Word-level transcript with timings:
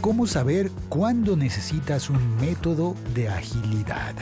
¿Cómo 0.00 0.26
saber 0.26 0.70
cuándo 0.88 1.36
necesitas 1.36 2.08
un 2.08 2.36
método 2.36 2.96
de 3.14 3.28
agilidad? 3.28 4.14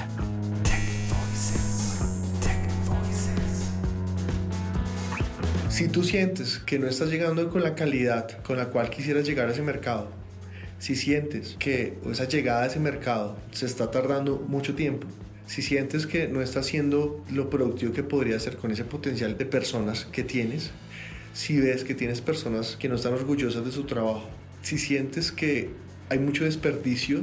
Si 5.70 5.86
tú 5.86 6.02
sientes 6.02 6.58
que 6.58 6.80
no 6.80 6.88
estás 6.88 7.10
llegando 7.10 7.48
con 7.48 7.62
la 7.62 7.76
calidad 7.76 8.42
con 8.42 8.56
la 8.56 8.70
cual 8.70 8.90
quisieras 8.90 9.24
llegar 9.24 9.48
a 9.48 9.52
ese 9.52 9.62
mercado, 9.62 10.08
si 10.80 10.96
sientes 10.96 11.54
que 11.60 11.96
esa 12.10 12.26
llegada 12.26 12.64
a 12.64 12.66
ese 12.66 12.80
mercado 12.80 13.36
se 13.52 13.66
está 13.66 13.88
tardando 13.92 14.44
mucho 14.48 14.74
tiempo, 14.74 15.06
si 15.46 15.62
sientes 15.62 16.08
que 16.08 16.26
no 16.26 16.42
estás 16.42 16.66
siendo 16.66 17.24
lo 17.30 17.50
productivo 17.50 17.92
que 17.92 18.02
podría 18.02 18.40
ser 18.40 18.56
con 18.56 18.72
ese 18.72 18.82
potencial 18.82 19.38
de 19.38 19.46
personas 19.46 20.06
que 20.06 20.24
tienes, 20.24 20.72
si 21.34 21.60
ves 21.60 21.84
que 21.84 21.94
tienes 21.94 22.20
personas 22.20 22.76
que 22.76 22.88
no 22.88 22.96
están 22.96 23.12
orgullosas 23.14 23.64
de 23.64 23.70
su 23.70 23.84
trabajo, 23.84 24.28
si 24.62 24.78
sientes 24.78 25.32
que 25.32 25.70
hay 26.08 26.18
mucho 26.18 26.44
desperdicio, 26.44 27.20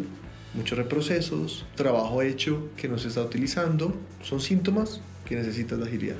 muchos 0.54 0.78
reprocesos, 0.78 1.66
trabajo 1.76 2.22
hecho 2.22 2.70
que 2.78 2.88
no 2.88 2.98
se 2.98 3.10
está 3.10 3.22
utilizando, 3.22 3.96
son 4.22 4.42
síntomas 4.42 5.02
que 5.26 5.36
necesitas 5.36 5.80
de 5.80 5.86
agilidad. 5.86 6.16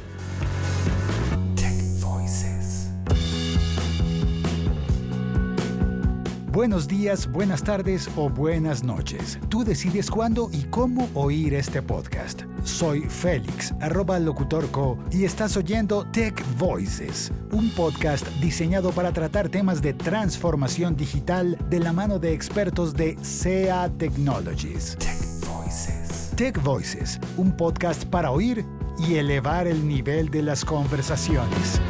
Buenos 6.56 6.88
días, 6.88 7.30
buenas 7.30 7.62
tardes 7.62 8.10
o 8.16 8.30
buenas 8.30 8.82
noches. 8.82 9.38
Tú 9.50 9.66
decides 9.66 10.10
cuándo 10.10 10.50
y 10.54 10.64
cómo 10.64 11.10
oír 11.14 11.54
este 11.54 11.82
podcast. 11.82 12.44
Soy 12.64 13.02
Félix, 13.02 13.74
arroba 13.82 14.20
locutorco, 14.20 14.98
y 15.12 15.26
estás 15.26 15.58
oyendo 15.58 16.06
Tech 16.14 16.42
Voices, 16.58 17.30
un 17.52 17.70
podcast 17.72 18.26
diseñado 18.40 18.92
para 18.92 19.12
tratar 19.12 19.50
temas 19.50 19.82
de 19.82 19.96
transformación 19.96 20.96
digital 20.96 21.58
de 21.70 21.82
la 21.82 21.92
mano 21.92 22.20
de 22.20 22.32
expertos 22.32 22.94
de 22.94 23.18
SEA 23.22 23.92
Technologies. 23.98 24.96
Tech 24.98 25.50
Voices. 25.52 26.32
Tech 26.38 26.64
Voices, 26.64 27.20
un 27.36 27.52
podcast 27.52 28.06
para 28.06 28.32
oír 28.32 28.64
y 28.98 29.16
elevar 29.16 29.68
el 29.68 29.86
nivel 29.86 30.30
de 30.30 30.42
las 30.42 30.64
conversaciones. 30.64 31.82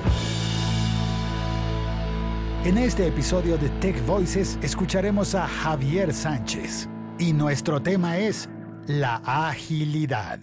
En 2.66 2.80
este 2.80 3.06
episodio 3.06 3.60
de 3.60 3.70
Tech 3.80 3.96
Voices 4.08 4.58
escucharemos 4.64 5.36
a 5.36 5.46
Javier 5.46 6.12
Sánchez 6.12 6.90
y 7.20 7.32
nuestro 7.32 7.80
tema 7.80 8.18
es 8.18 8.50
la 8.88 9.18
agilidad. 9.18 10.40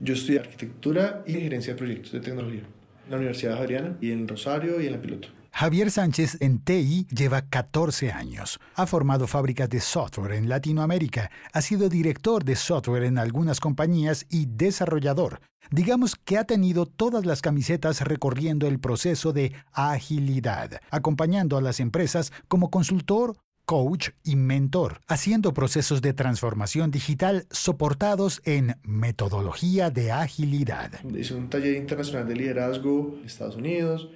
Yo 0.00 0.14
estudié 0.14 0.40
arquitectura 0.40 1.22
y 1.26 1.34
gerencia 1.34 1.74
de 1.74 1.78
proyectos 1.78 2.12
de 2.12 2.20
tecnología 2.20 2.60
en 2.60 3.10
la 3.10 3.18
Universidad 3.18 3.56
Javeriana 3.56 3.98
y 4.00 4.10
en 4.10 4.26
Rosario 4.26 4.80
y 4.80 4.86
en 4.86 4.92
la 4.92 5.02
Piloto. 5.02 5.28
Javier 5.58 5.90
Sánchez 5.90 6.36
en 6.42 6.58
TI 6.58 7.06
lleva 7.06 7.48
14 7.48 8.12
años. 8.12 8.60
Ha 8.74 8.84
formado 8.84 9.26
fábricas 9.26 9.70
de 9.70 9.80
software 9.80 10.32
en 10.32 10.50
Latinoamérica, 10.50 11.30
ha 11.50 11.62
sido 11.62 11.88
director 11.88 12.44
de 12.44 12.56
software 12.56 13.04
en 13.04 13.16
algunas 13.16 13.58
compañías 13.58 14.26
y 14.28 14.44
desarrollador. 14.44 15.40
Digamos 15.70 16.14
que 16.14 16.36
ha 16.36 16.44
tenido 16.44 16.84
todas 16.84 17.24
las 17.24 17.40
camisetas 17.40 18.02
recorriendo 18.02 18.68
el 18.68 18.78
proceso 18.78 19.32
de 19.32 19.54
agilidad, 19.72 20.78
acompañando 20.90 21.56
a 21.56 21.62
las 21.62 21.80
empresas 21.80 22.34
como 22.48 22.70
consultor 22.70 23.38
coach 23.64 24.10
y 24.24 24.36
mentor, 24.36 25.00
haciendo 25.08 25.54
procesos 25.54 26.02
de 26.02 26.12
transformación 26.12 26.90
digital 26.90 27.46
soportados 27.50 28.42
en 28.44 28.76
metodología 28.82 29.88
de 29.88 30.12
agilidad. 30.12 30.92
Hice 31.02 31.34
un 31.34 31.48
taller 31.48 31.76
internacional 31.76 32.28
de 32.28 32.36
liderazgo 32.36 33.16
en 33.18 33.24
Estados 33.24 33.56
Unidos, 33.56 34.10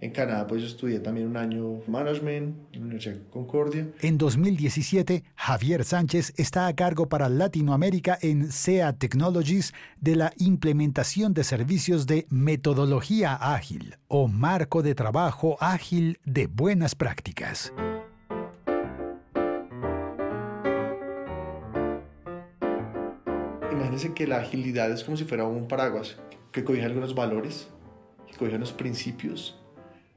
en 0.00 0.10
Canadá, 0.10 0.46
pues 0.46 0.60
yo 0.60 0.68
estudié 0.68 1.00
también 1.00 1.26
un 1.26 1.36
año 1.36 1.80
management 1.86 2.54
en 2.72 2.80
la 2.80 2.84
Universidad 2.86 3.14
de 3.14 3.30
Concordia. 3.30 3.88
En 4.00 4.18
2017, 4.18 5.24
Javier 5.34 5.84
Sánchez 5.84 6.34
está 6.36 6.66
a 6.66 6.74
cargo 6.74 7.08
para 7.08 7.28
Latinoamérica 7.30 8.18
en 8.20 8.52
SEA 8.52 8.92
Technologies 8.92 9.72
de 10.00 10.16
la 10.16 10.32
implementación 10.36 11.32
de 11.32 11.44
servicios 11.44 12.06
de 12.06 12.26
metodología 12.28 13.34
ágil 13.34 13.96
o 14.08 14.28
marco 14.28 14.82
de 14.82 14.94
trabajo 14.94 15.56
ágil 15.60 16.18
de 16.24 16.46
buenas 16.46 16.94
prácticas. 16.94 17.72
Imagínense 23.72 24.12
que 24.12 24.26
la 24.26 24.38
agilidad 24.38 24.90
es 24.90 25.04
como 25.04 25.16
si 25.16 25.24
fuera 25.24 25.44
un 25.44 25.68
paraguas 25.68 26.16
que 26.52 26.64
cobija 26.64 26.86
algunos 26.86 27.14
valores, 27.14 27.68
que 28.30 28.36
cobija 28.36 28.56
unos 28.56 28.72
principios 28.72 29.58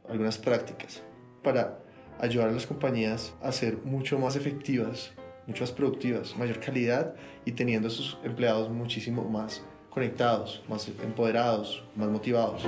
algunas 0.10 0.38
prácticas 0.38 1.02
para 1.44 1.80
ayudar 2.20 2.50
a 2.50 2.52
las 2.52 2.66
compañías 2.66 3.34
a 3.42 3.52
ser 3.52 3.78
mucho 3.84 4.20
más 4.20 4.36
efectivas, 4.36 5.12
mucho 5.48 5.64
más 5.64 5.72
productivas, 5.72 6.36
mayor 6.38 6.60
calidad 6.60 7.16
y 7.46 7.54
teniendo 7.54 7.88
a 7.88 7.92
sus 7.92 8.18
empleados 8.24 8.70
muchísimo 8.70 9.24
más 9.24 9.64
conectados, 9.90 10.64
más 10.70 10.88
empoderados, 10.88 11.84
más 11.96 12.10
motivados. 12.10 12.64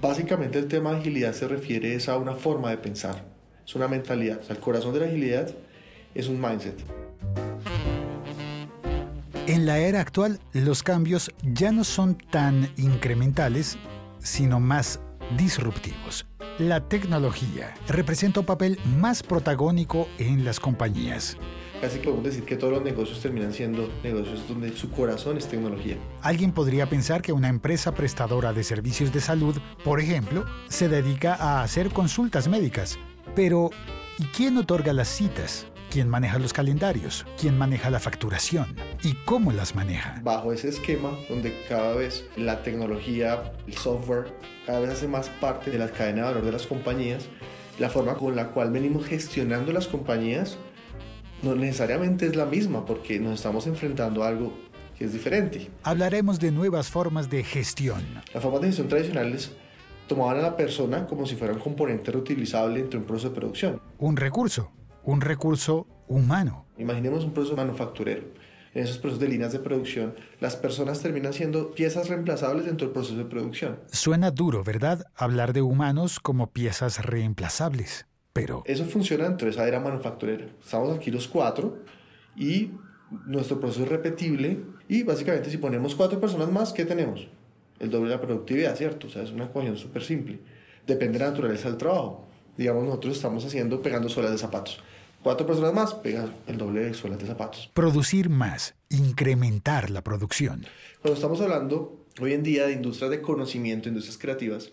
Básicamente 0.00 0.58
el 0.58 0.68
tema 0.68 0.92
de 0.92 0.98
agilidad 0.98 1.32
se 1.32 1.48
refiere 1.48 1.98
a 2.06 2.16
una 2.16 2.34
forma 2.34 2.70
de 2.70 2.78
pensar, 2.78 3.24
es 3.64 3.74
una 3.74 3.88
mentalidad. 3.88 4.40
el 4.48 4.58
corazón 4.58 4.94
de 4.94 5.00
la 5.00 5.06
agilidad 5.06 5.50
es 6.14 6.28
un 6.28 6.40
mindset. 6.40 6.97
En 9.48 9.64
la 9.64 9.78
era 9.78 10.02
actual, 10.02 10.40
los 10.52 10.82
cambios 10.82 11.32
ya 11.42 11.72
no 11.72 11.82
son 11.82 12.18
tan 12.18 12.70
incrementales, 12.76 13.78
sino 14.18 14.60
más 14.60 15.00
disruptivos. 15.38 16.26
La 16.58 16.86
tecnología 16.86 17.72
representa 17.86 18.40
un 18.40 18.46
papel 18.46 18.78
más 18.98 19.22
protagónico 19.22 20.06
en 20.18 20.44
las 20.44 20.60
compañías. 20.60 21.38
Casi 21.80 21.98
podemos 21.98 22.24
decir 22.24 22.44
que 22.44 22.56
todos 22.56 22.74
los 22.74 22.82
negocios 22.82 23.20
terminan 23.20 23.54
siendo 23.54 23.88
negocios 24.02 24.46
donde 24.46 24.76
su 24.76 24.90
corazón 24.90 25.38
es 25.38 25.48
tecnología. 25.48 25.96
Alguien 26.20 26.52
podría 26.52 26.86
pensar 26.90 27.22
que 27.22 27.32
una 27.32 27.48
empresa 27.48 27.94
prestadora 27.94 28.52
de 28.52 28.64
servicios 28.64 29.14
de 29.14 29.22
salud, 29.22 29.56
por 29.82 29.98
ejemplo, 29.98 30.44
se 30.68 30.90
dedica 30.90 31.34
a 31.34 31.62
hacer 31.62 31.88
consultas 31.88 32.48
médicas. 32.48 32.98
Pero, 33.34 33.70
¿y 34.18 34.24
quién 34.24 34.58
otorga 34.58 34.92
las 34.92 35.08
citas? 35.08 35.66
quién 35.90 36.06
maneja 36.06 36.38
los 36.38 36.52
calendarios, 36.52 37.24
quién 37.40 37.56
maneja 37.56 37.88
la 37.88 37.98
facturación 37.98 38.76
y 39.02 39.14
cómo 39.24 39.52
las 39.52 39.74
maneja. 39.74 40.20
Bajo 40.22 40.52
ese 40.52 40.68
esquema 40.68 41.10
donde 41.28 41.64
cada 41.68 41.94
vez 41.94 42.24
la 42.36 42.62
tecnología, 42.62 43.52
el 43.66 43.74
software, 43.74 44.32
cada 44.66 44.80
vez 44.80 44.90
hace 44.90 45.08
más 45.08 45.28
parte 45.28 45.70
de 45.70 45.78
la 45.78 45.88
cadena 45.90 46.22
de 46.22 46.28
valor 46.28 46.44
de 46.44 46.52
las 46.52 46.66
compañías, 46.66 47.26
la 47.78 47.88
forma 47.88 48.14
con 48.14 48.34
la 48.34 48.48
cual 48.48 48.70
venimos 48.70 49.06
gestionando 49.06 49.72
las 49.72 49.86
compañías 49.86 50.58
no 51.42 51.54
necesariamente 51.54 52.26
es 52.26 52.34
la 52.34 52.46
misma 52.46 52.84
porque 52.84 53.20
nos 53.20 53.34
estamos 53.34 53.66
enfrentando 53.66 54.24
a 54.24 54.28
algo 54.28 54.52
que 54.98 55.04
es 55.04 55.12
diferente. 55.12 55.70
Hablaremos 55.84 56.40
de 56.40 56.50
nuevas 56.50 56.88
formas 56.88 57.30
de 57.30 57.44
gestión. 57.44 58.02
Las 58.34 58.42
formas 58.42 58.62
de 58.62 58.66
gestión 58.68 58.88
tradicionales 58.88 59.52
tomaban 60.08 60.38
a 60.38 60.42
la 60.42 60.56
persona 60.56 61.06
como 61.06 61.26
si 61.26 61.36
fuera 61.36 61.54
un 61.54 61.60
componente 61.60 62.10
reutilizable 62.10 62.80
entre 62.80 62.98
un 62.98 63.04
proceso 63.04 63.28
de 63.28 63.36
producción. 63.36 63.80
Un 63.98 64.16
recurso 64.16 64.72
un 65.08 65.22
recurso 65.22 65.86
humano. 66.06 66.66
Imaginemos 66.76 67.24
un 67.24 67.32
proceso 67.32 67.56
manufacturero. 67.56 68.26
En 68.74 68.84
esos 68.84 68.98
procesos 68.98 69.20
de 69.20 69.28
líneas 69.28 69.52
de 69.52 69.60
producción, 69.60 70.14
las 70.40 70.56
personas 70.56 71.00
terminan 71.00 71.32
siendo 71.32 71.72
piezas 71.72 72.08
reemplazables 72.08 72.66
dentro 72.66 72.86
del 72.86 72.92
proceso 72.92 73.16
de 73.16 73.24
producción. 73.24 73.80
Suena 73.90 74.30
duro, 74.30 74.62
¿verdad? 74.62 75.06
Hablar 75.14 75.52
de 75.52 75.62
humanos 75.62 76.20
como 76.20 76.50
piezas 76.52 77.04
reemplazables. 77.04 78.06
Pero... 78.32 78.62
Eso 78.66 78.84
funciona 78.84 79.24
dentro 79.24 79.46
de 79.46 79.52
esa 79.52 79.66
era 79.66 79.80
manufacturera. 79.80 80.46
Estamos 80.62 80.96
aquí 80.96 81.10
los 81.10 81.26
cuatro 81.28 81.78
y 82.36 82.72
nuestro 83.26 83.58
proceso 83.58 83.84
es 83.84 83.88
repetible 83.88 84.60
y 84.86 85.02
básicamente 85.02 85.50
si 85.50 85.56
ponemos 85.56 85.94
cuatro 85.94 86.20
personas 86.20 86.50
más, 86.50 86.72
¿qué 86.72 86.84
tenemos? 86.84 87.28
El 87.80 87.90
doble 87.90 88.10
de 88.10 88.16
la 88.16 88.20
productividad, 88.20 88.76
¿cierto? 88.76 89.06
O 89.06 89.10
sea, 89.10 89.22
es 89.22 89.32
una 89.32 89.44
ecuación 89.44 89.76
súper 89.76 90.02
simple. 90.02 90.40
Depende 90.86 91.18
de 91.18 91.24
la 91.24 91.30
naturaleza 91.30 91.68
del 91.68 91.78
trabajo. 91.78 92.28
Digamos, 92.56 92.84
nosotros 92.84 93.16
estamos 93.16 93.44
haciendo 93.44 93.80
pegando 93.80 94.08
suelas 94.08 94.32
de 94.32 94.38
zapatos 94.38 94.80
cuatro 95.22 95.46
personas 95.46 95.74
más 95.74 95.94
pegan 95.94 96.34
el 96.46 96.58
doble 96.58 96.80
de 96.80 96.94
suelas 96.94 97.18
de 97.18 97.26
zapatos. 97.26 97.70
Producir 97.74 98.28
más, 98.28 98.74
incrementar 98.88 99.90
la 99.90 100.02
producción. 100.02 100.66
Cuando 101.00 101.14
estamos 101.14 101.40
hablando 101.40 102.06
hoy 102.20 102.32
en 102.32 102.42
día 102.42 102.66
de 102.66 102.72
industrias 102.72 103.10
de 103.10 103.20
conocimiento, 103.20 103.88
industrias 103.88 104.18
creativas, 104.18 104.70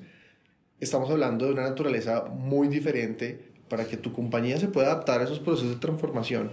estamos 0.79 1.09
hablando 1.09 1.45
de 1.45 1.53
una 1.53 1.63
naturaleza 1.63 2.25
muy 2.25 2.67
diferente 2.67 3.53
para 3.69 3.85
que 3.85 3.97
tu 3.97 4.13
compañía 4.13 4.57
se 4.57 4.67
pueda 4.67 4.87
adaptar 4.87 5.21
a 5.21 5.23
esos 5.23 5.39
procesos 5.39 5.71
de 5.71 5.75
transformación, 5.77 6.51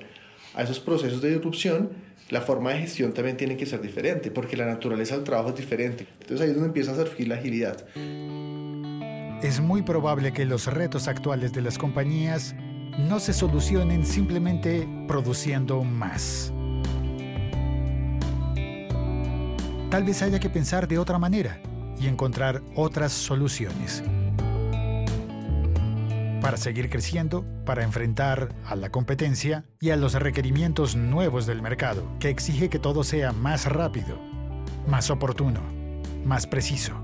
a 0.55 0.63
esos 0.63 0.81
procesos 0.81 1.21
de 1.21 1.31
disrupción. 1.31 1.91
La 2.31 2.41
forma 2.41 2.73
de 2.73 2.81
gestión 2.81 3.13
también 3.13 3.37
tiene 3.37 3.57
que 3.57 3.67
ser 3.67 3.83
diferente, 3.83 4.31
porque 4.31 4.57
la 4.57 4.65
naturaleza 4.65 5.17
del 5.17 5.25
trabajo 5.25 5.51
es 5.51 5.57
diferente. 5.57 6.07
Entonces 6.21 6.41
ahí 6.41 6.49
es 6.49 6.55
donde 6.55 6.69
empieza 6.69 6.93
a 6.93 6.95
surgir 6.95 7.29
la 7.29 7.35
agilidad. 7.35 7.85
Es 9.43 9.61
muy 9.61 9.83
probable 9.83 10.33
que 10.33 10.45
los 10.47 10.67
retos 10.67 11.09
actuales 11.09 11.53
de 11.53 11.63
las 11.63 11.77
compañías 11.77 12.55
no 12.99 13.21
se 13.21 13.33
solucionen 13.33 14.05
simplemente 14.05 14.89
produciendo 15.09 15.83
más. 15.83 16.53
Tal 19.91 20.05
vez 20.05 20.23
haya 20.23 20.41
que 20.41 20.51
pensar 20.51 20.89
de 20.89 20.99
otra 20.99 21.19
manera 21.19 21.61
y 22.01 22.07
encontrar 22.07 22.63
otras 22.75 23.13
soluciones. 23.13 24.03
Para 26.41 26.57
seguir 26.57 26.91
creciendo, 26.91 27.45
para 27.65 27.85
enfrentar 27.85 28.55
a 28.67 28.75
la 28.75 28.91
competencia 28.91 29.65
y 29.81 29.91
a 29.91 29.97
los 29.97 30.15
requerimientos 30.15 30.97
nuevos 30.97 31.47
del 31.47 31.63
mercado, 31.63 32.05
que 32.19 32.31
exige 32.31 32.69
que 32.69 32.81
todo 32.81 33.05
sea 33.05 33.33
más 33.33 33.67
rápido, 33.67 34.19
más 34.89 35.11
oportuno, 35.11 35.61
más 36.25 36.47
preciso, 36.47 36.95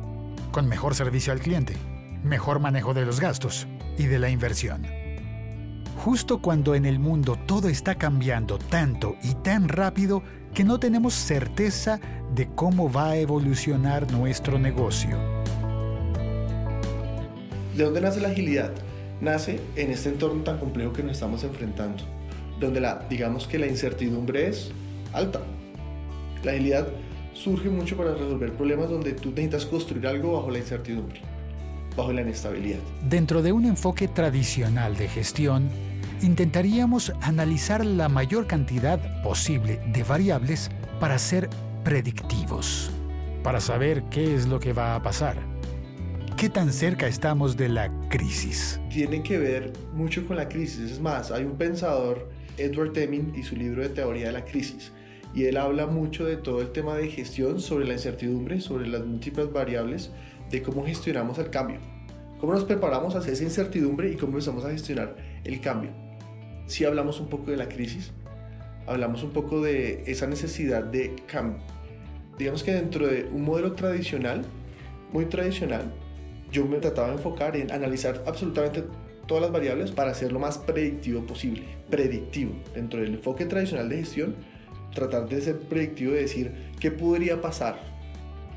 con 0.50 0.66
mejor 0.66 0.94
servicio 0.94 1.32
al 1.32 1.40
cliente, 1.40 1.76
mejor 2.24 2.58
manejo 2.58 2.94
de 2.94 3.04
los 3.04 3.20
gastos 3.20 3.68
y 3.96 4.06
de 4.06 4.18
la 4.18 4.30
inversión. 4.30 5.07
Justo 5.98 6.40
cuando 6.40 6.76
en 6.76 6.86
el 6.86 7.00
mundo 7.00 7.36
todo 7.46 7.68
está 7.68 7.96
cambiando 7.96 8.56
tanto 8.56 9.16
y 9.20 9.34
tan 9.34 9.68
rápido 9.68 10.22
que 10.54 10.62
no 10.62 10.78
tenemos 10.78 11.12
certeza 11.12 11.98
de 12.32 12.46
cómo 12.54 12.90
va 12.90 13.10
a 13.10 13.16
evolucionar 13.16 14.10
nuestro 14.12 14.60
negocio. 14.60 15.18
¿De 17.76 17.82
dónde 17.82 18.00
nace 18.00 18.20
la 18.20 18.28
agilidad? 18.28 18.70
Nace 19.20 19.60
en 19.74 19.90
este 19.90 20.10
entorno 20.10 20.44
tan 20.44 20.58
complejo 20.58 20.92
que 20.92 21.02
nos 21.02 21.12
estamos 21.12 21.42
enfrentando, 21.42 22.04
donde 22.60 22.80
la, 22.80 23.04
digamos 23.10 23.48
que 23.48 23.58
la 23.58 23.66
incertidumbre 23.66 24.46
es 24.46 24.70
alta. 25.12 25.40
La 26.44 26.52
agilidad 26.52 26.86
surge 27.34 27.70
mucho 27.70 27.96
para 27.96 28.14
resolver 28.14 28.52
problemas 28.52 28.88
donde 28.88 29.14
tú 29.14 29.30
necesitas 29.30 29.66
construir 29.66 30.06
algo 30.06 30.34
bajo 30.34 30.50
la 30.52 30.58
incertidumbre, 30.58 31.20
bajo 31.96 32.12
la 32.12 32.22
inestabilidad. 32.22 32.78
Dentro 33.08 33.42
de 33.42 33.50
un 33.50 33.64
enfoque 33.64 34.06
tradicional 34.06 34.96
de 34.96 35.08
gestión, 35.08 35.68
intentaríamos 36.22 37.12
analizar 37.20 37.84
la 37.84 38.08
mayor 38.08 38.46
cantidad 38.46 39.22
posible 39.22 39.80
de 39.92 40.02
variables 40.02 40.70
para 41.00 41.18
ser 41.18 41.48
predictivos, 41.84 42.90
para 43.42 43.60
saber 43.60 44.02
qué 44.10 44.34
es 44.34 44.46
lo 44.46 44.58
que 44.58 44.72
va 44.72 44.94
a 44.94 45.02
pasar. 45.02 45.36
¿Qué 46.36 46.48
tan 46.48 46.72
cerca 46.72 47.08
estamos 47.08 47.56
de 47.56 47.68
la 47.68 47.90
crisis? 48.08 48.80
Tiene 48.90 49.22
que 49.22 49.38
ver 49.38 49.72
mucho 49.92 50.26
con 50.26 50.36
la 50.36 50.48
crisis. 50.48 50.90
Es 50.90 51.00
más, 51.00 51.30
hay 51.32 51.44
un 51.44 51.56
pensador, 51.56 52.28
Edward 52.56 52.92
Deming, 52.92 53.32
y 53.36 53.42
su 53.42 53.56
libro 53.56 53.82
de 53.82 53.88
teoría 53.88 54.26
de 54.26 54.32
la 54.32 54.44
crisis. 54.44 54.92
Y 55.34 55.44
él 55.44 55.56
habla 55.56 55.86
mucho 55.86 56.24
de 56.24 56.36
todo 56.36 56.60
el 56.60 56.70
tema 56.70 56.96
de 56.96 57.08
gestión, 57.08 57.60
sobre 57.60 57.86
la 57.86 57.94
incertidumbre, 57.94 58.60
sobre 58.60 58.86
las 58.86 59.04
múltiples 59.04 59.52
variables, 59.52 60.10
de 60.50 60.62
cómo 60.62 60.84
gestionamos 60.84 61.38
el 61.38 61.50
cambio. 61.50 61.80
Cómo 62.40 62.52
nos 62.52 62.64
preparamos 62.64 63.16
hacia 63.16 63.32
esa 63.32 63.42
incertidumbre 63.42 64.10
y 64.10 64.14
cómo 64.14 64.32
empezamos 64.32 64.64
a 64.64 64.70
gestionar 64.70 65.16
el 65.44 65.60
cambio 65.60 66.07
si 66.68 66.84
hablamos 66.84 67.18
un 67.18 67.28
poco 67.28 67.50
de 67.50 67.56
la 67.56 67.68
crisis, 67.68 68.12
hablamos 68.86 69.22
un 69.22 69.30
poco 69.30 69.62
de 69.62 70.04
esa 70.06 70.26
necesidad 70.26 70.84
de 70.84 71.16
cambio. 71.26 71.62
Digamos 72.38 72.62
que 72.62 72.72
dentro 72.72 73.08
de 73.08 73.24
un 73.24 73.42
modelo 73.42 73.72
tradicional, 73.72 74.44
muy 75.12 75.24
tradicional, 75.24 75.90
yo 76.52 76.66
me 76.66 76.78
trataba 76.78 77.08
de 77.08 77.14
enfocar 77.14 77.56
en 77.56 77.72
analizar 77.72 78.22
absolutamente 78.26 78.84
todas 79.26 79.42
las 79.42 79.50
variables 79.50 79.90
para 79.90 80.10
hacer 80.10 80.30
lo 80.30 80.38
más 80.38 80.58
predictivo 80.58 81.26
posible. 81.26 81.62
Predictivo. 81.90 82.52
Dentro 82.74 83.00
del 83.00 83.14
enfoque 83.14 83.46
tradicional 83.46 83.88
de 83.88 83.96
gestión, 83.98 84.36
tratar 84.94 85.26
de 85.28 85.40
ser 85.40 85.58
predictivo 85.58 86.12
de 86.12 86.20
decir 86.20 86.52
qué 86.78 86.90
podría 86.90 87.40
pasar 87.40 87.80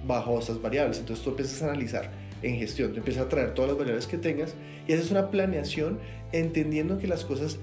bajo 0.06 0.38
esas 0.38 0.62
variables. 0.62 1.00
Entonces 1.00 1.24
tú 1.24 1.32
empiezas 1.32 1.62
a 1.62 1.70
analizar 1.70 2.12
en 2.42 2.58
gestión, 2.58 2.92
te 2.92 3.00
empiezas 3.00 3.26
a 3.26 3.30
traer 3.30 3.54
todas 3.54 3.72
las 3.72 3.78
variables 3.78 4.08
que 4.08 4.18
tengas 4.18 4.56
y 4.88 4.94
haces 4.94 5.12
una 5.12 5.30
planeación 5.30 6.00
entendiendo 6.32 6.98
que 6.98 7.08
las 7.08 7.24
cosas 7.24 7.60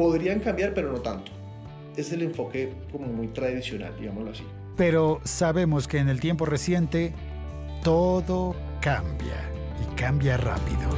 podrían 0.00 0.40
cambiar, 0.40 0.72
pero 0.72 0.90
no 0.90 1.02
tanto. 1.02 1.30
Es 1.94 2.10
el 2.10 2.22
enfoque 2.22 2.72
como 2.90 3.06
muy 3.06 3.28
tradicional, 3.28 3.92
digámoslo 4.00 4.30
así. 4.30 4.44
Pero 4.74 5.20
sabemos 5.24 5.86
que 5.86 5.98
en 5.98 6.08
el 6.08 6.20
tiempo 6.20 6.46
reciente 6.46 7.12
todo 7.84 8.56
cambia 8.80 9.36
y 9.78 9.94
cambia 9.96 10.38
rápido. 10.38 10.88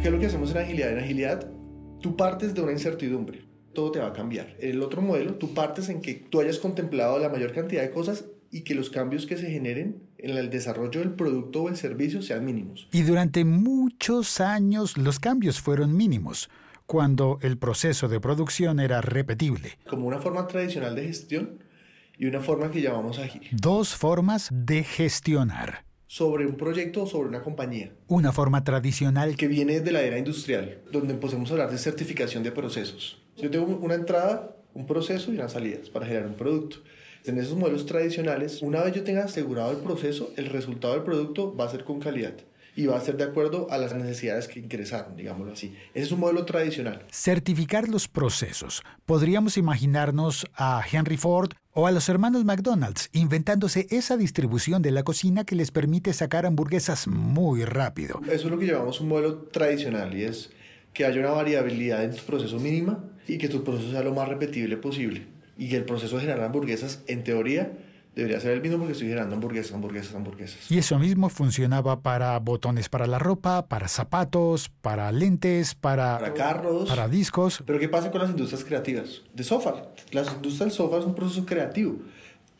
¿Qué 0.00 0.08
es 0.08 0.10
lo 0.10 0.18
que 0.18 0.24
hacemos 0.24 0.52
en 0.52 0.56
agilidad? 0.56 0.92
En 0.92 1.00
agilidad, 1.00 1.50
tú 2.00 2.16
partes 2.16 2.54
de 2.54 2.62
una 2.62 2.72
incertidumbre. 2.72 3.44
Todo 3.74 3.90
te 3.90 3.98
va 3.98 4.06
a 4.06 4.12
cambiar. 4.14 4.56
En 4.58 4.70
el 4.70 4.82
otro 4.82 5.02
modelo, 5.02 5.34
tú 5.34 5.52
partes 5.52 5.90
en 5.90 6.00
que 6.00 6.14
tú 6.14 6.40
hayas 6.40 6.58
contemplado 6.58 7.18
la 7.18 7.28
mayor 7.28 7.52
cantidad 7.52 7.82
de 7.82 7.90
cosas 7.90 8.24
y 8.50 8.62
que 8.62 8.74
los 8.74 8.88
cambios 8.88 9.26
que 9.26 9.36
se 9.36 9.50
generen 9.50 10.13
en 10.18 10.36
el 10.36 10.50
desarrollo 10.50 11.00
del 11.00 11.12
producto 11.12 11.62
o 11.62 11.68
el 11.68 11.76
servicio 11.76 12.22
sean 12.22 12.44
mínimos. 12.44 12.88
Y 12.92 13.02
durante 13.02 13.44
muchos 13.44 14.40
años 14.40 14.96
los 14.96 15.18
cambios 15.18 15.60
fueron 15.60 15.96
mínimos, 15.96 16.48
cuando 16.86 17.38
el 17.42 17.58
proceso 17.58 18.08
de 18.08 18.20
producción 18.20 18.80
era 18.80 19.00
repetible. 19.00 19.78
Como 19.86 20.06
una 20.06 20.18
forma 20.18 20.46
tradicional 20.46 20.94
de 20.94 21.06
gestión 21.06 21.58
y 22.18 22.26
una 22.26 22.40
forma 22.40 22.70
que 22.70 22.80
llamamos 22.80 23.18
ágil. 23.18 23.42
Dos 23.52 23.94
formas 23.94 24.48
de 24.52 24.84
gestionar. 24.84 25.84
Sobre 26.06 26.46
un 26.46 26.56
proyecto 26.56 27.02
o 27.02 27.06
sobre 27.06 27.28
una 27.28 27.42
compañía. 27.42 27.92
Una 28.06 28.32
forma 28.32 28.62
tradicional 28.62 29.36
que 29.36 29.48
viene 29.48 29.80
de 29.80 29.90
la 29.90 30.02
era 30.02 30.18
industrial, 30.18 30.82
donde 30.92 31.14
a 31.14 31.52
hablar 31.52 31.70
de 31.70 31.78
certificación 31.78 32.42
de 32.42 32.52
procesos. 32.52 33.20
Yo 33.36 33.50
tengo 33.50 33.66
una 33.66 33.94
entrada, 33.94 34.56
un 34.74 34.86
proceso 34.86 35.32
y 35.32 35.36
unas 35.36 35.52
salidas 35.52 35.90
para 35.90 36.06
generar 36.06 36.28
un 36.28 36.34
producto 36.34 36.78
en 37.24 37.38
esos 37.38 37.56
modelos 37.56 37.86
tradicionales, 37.86 38.60
una 38.60 38.82
vez 38.82 38.94
yo 38.94 39.02
tenga 39.02 39.24
asegurado 39.24 39.70
el 39.70 39.78
proceso, 39.78 40.32
el 40.36 40.46
resultado 40.46 40.94
del 40.94 41.04
producto 41.04 41.56
va 41.56 41.64
a 41.64 41.70
ser 41.70 41.84
con 41.84 41.98
calidad 41.98 42.34
y 42.76 42.86
va 42.86 42.98
a 42.98 43.00
ser 43.00 43.16
de 43.16 43.24
acuerdo 43.24 43.68
a 43.70 43.78
las 43.78 43.94
necesidades 43.94 44.48
que 44.48 44.58
ingresaron, 44.58 45.16
digámoslo 45.16 45.52
así. 45.52 45.74
Ese 45.94 46.06
es 46.06 46.12
un 46.12 46.20
modelo 46.20 46.44
tradicional. 46.44 47.06
Certificar 47.10 47.88
los 47.88 48.08
procesos. 48.08 48.82
Podríamos 49.06 49.56
imaginarnos 49.56 50.46
a 50.54 50.82
Henry 50.90 51.16
Ford 51.16 51.52
o 51.72 51.86
a 51.86 51.92
los 51.92 52.08
hermanos 52.08 52.44
McDonald's 52.44 53.08
inventándose 53.12 53.86
esa 53.90 54.16
distribución 54.16 54.82
de 54.82 54.90
la 54.90 55.04
cocina 55.04 55.44
que 55.44 55.54
les 55.54 55.70
permite 55.70 56.12
sacar 56.12 56.46
hamburguesas 56.46 57.06
muy 57.06 57.64
rápido. 57.64 58.20
Eso 58.26 58.46
es 58.46 58.50
lo 58.50 58.58
que 58.58 58.66
llamamos 58.66 59.00
un 59.00 59.08
modelo 59.08 59.36
tradicional 59.44 60.14
y 60.14 60.24
es 60.24 60.50
que 60.92 61.04
haya 61.04 61.20
una 61.20 61.30
variabilidad 61.30 62.04
en 62.04 62.14
tu 62.14 62.22
proceso 62.24 62.58
mínima 62.58 63.04
y 63.26 63.38
que 63.38 63.48
tu 63.48 63.64
proceso 63.64 63.92
sea 63.92 64.02
lo 64.02 64.14
más 64.14 64.28
repetible 64.28 64.76
posible 64.76 65.33
y 65.56 65.74
el 65.74 65.84
proceso 65.84 66.16
de 66.16 66.22
generar 66.22 66.44
hamburguesas, 66.44 67.02
en 67.06 67.24
teoría, 67.24 67.72
debería 68.14 68.40
ser 68.40 68.52
el 68.52 68.62
mismo 68.62 68.78
porque 68.78 68.92
estoy 68.92 69.08
generando 69.08 69.34
hamburguesas, 69.34 69.72
hamburguesas, 69.72 70.14
hamburguesas. 70.14 70.70
Y 70.70 70.78
eso 70.78 70.98
mismo 70.98 71.28
funcionaba 71.28 72.00
para 72.00 72.38
botones 72.38 72.88
para 72.88 73.06
la 73.06 73.18
ropa, 73.18 73.66
para 73.66 73.88
zapatos, 73.88 74.70
para 74.80 75.10
lentes, 75.12 75.74
para, 75.74 76.18
para 76.18 76.34
carros, 76.34 76.88
para 76.88 77.08
discos. 77.08 77.62
Pero 77.66 77.78
¿qué 77.78 77.88
pasa 77.88 78.10
con 78.10 78.20
las 78.20 78.30
industrias 78.30 78.64
creativas? 78.64 79.22
De 79.32 79.44
software. 79.44 79.84
Las 80.12 80.28
industrias 80.28 80.60
del 80.60 80.70
software 80.72 81.00
es 81.00 81.06
un 81.06 81.14
proceso 81.14 81.44
creativo. 81.44 81.96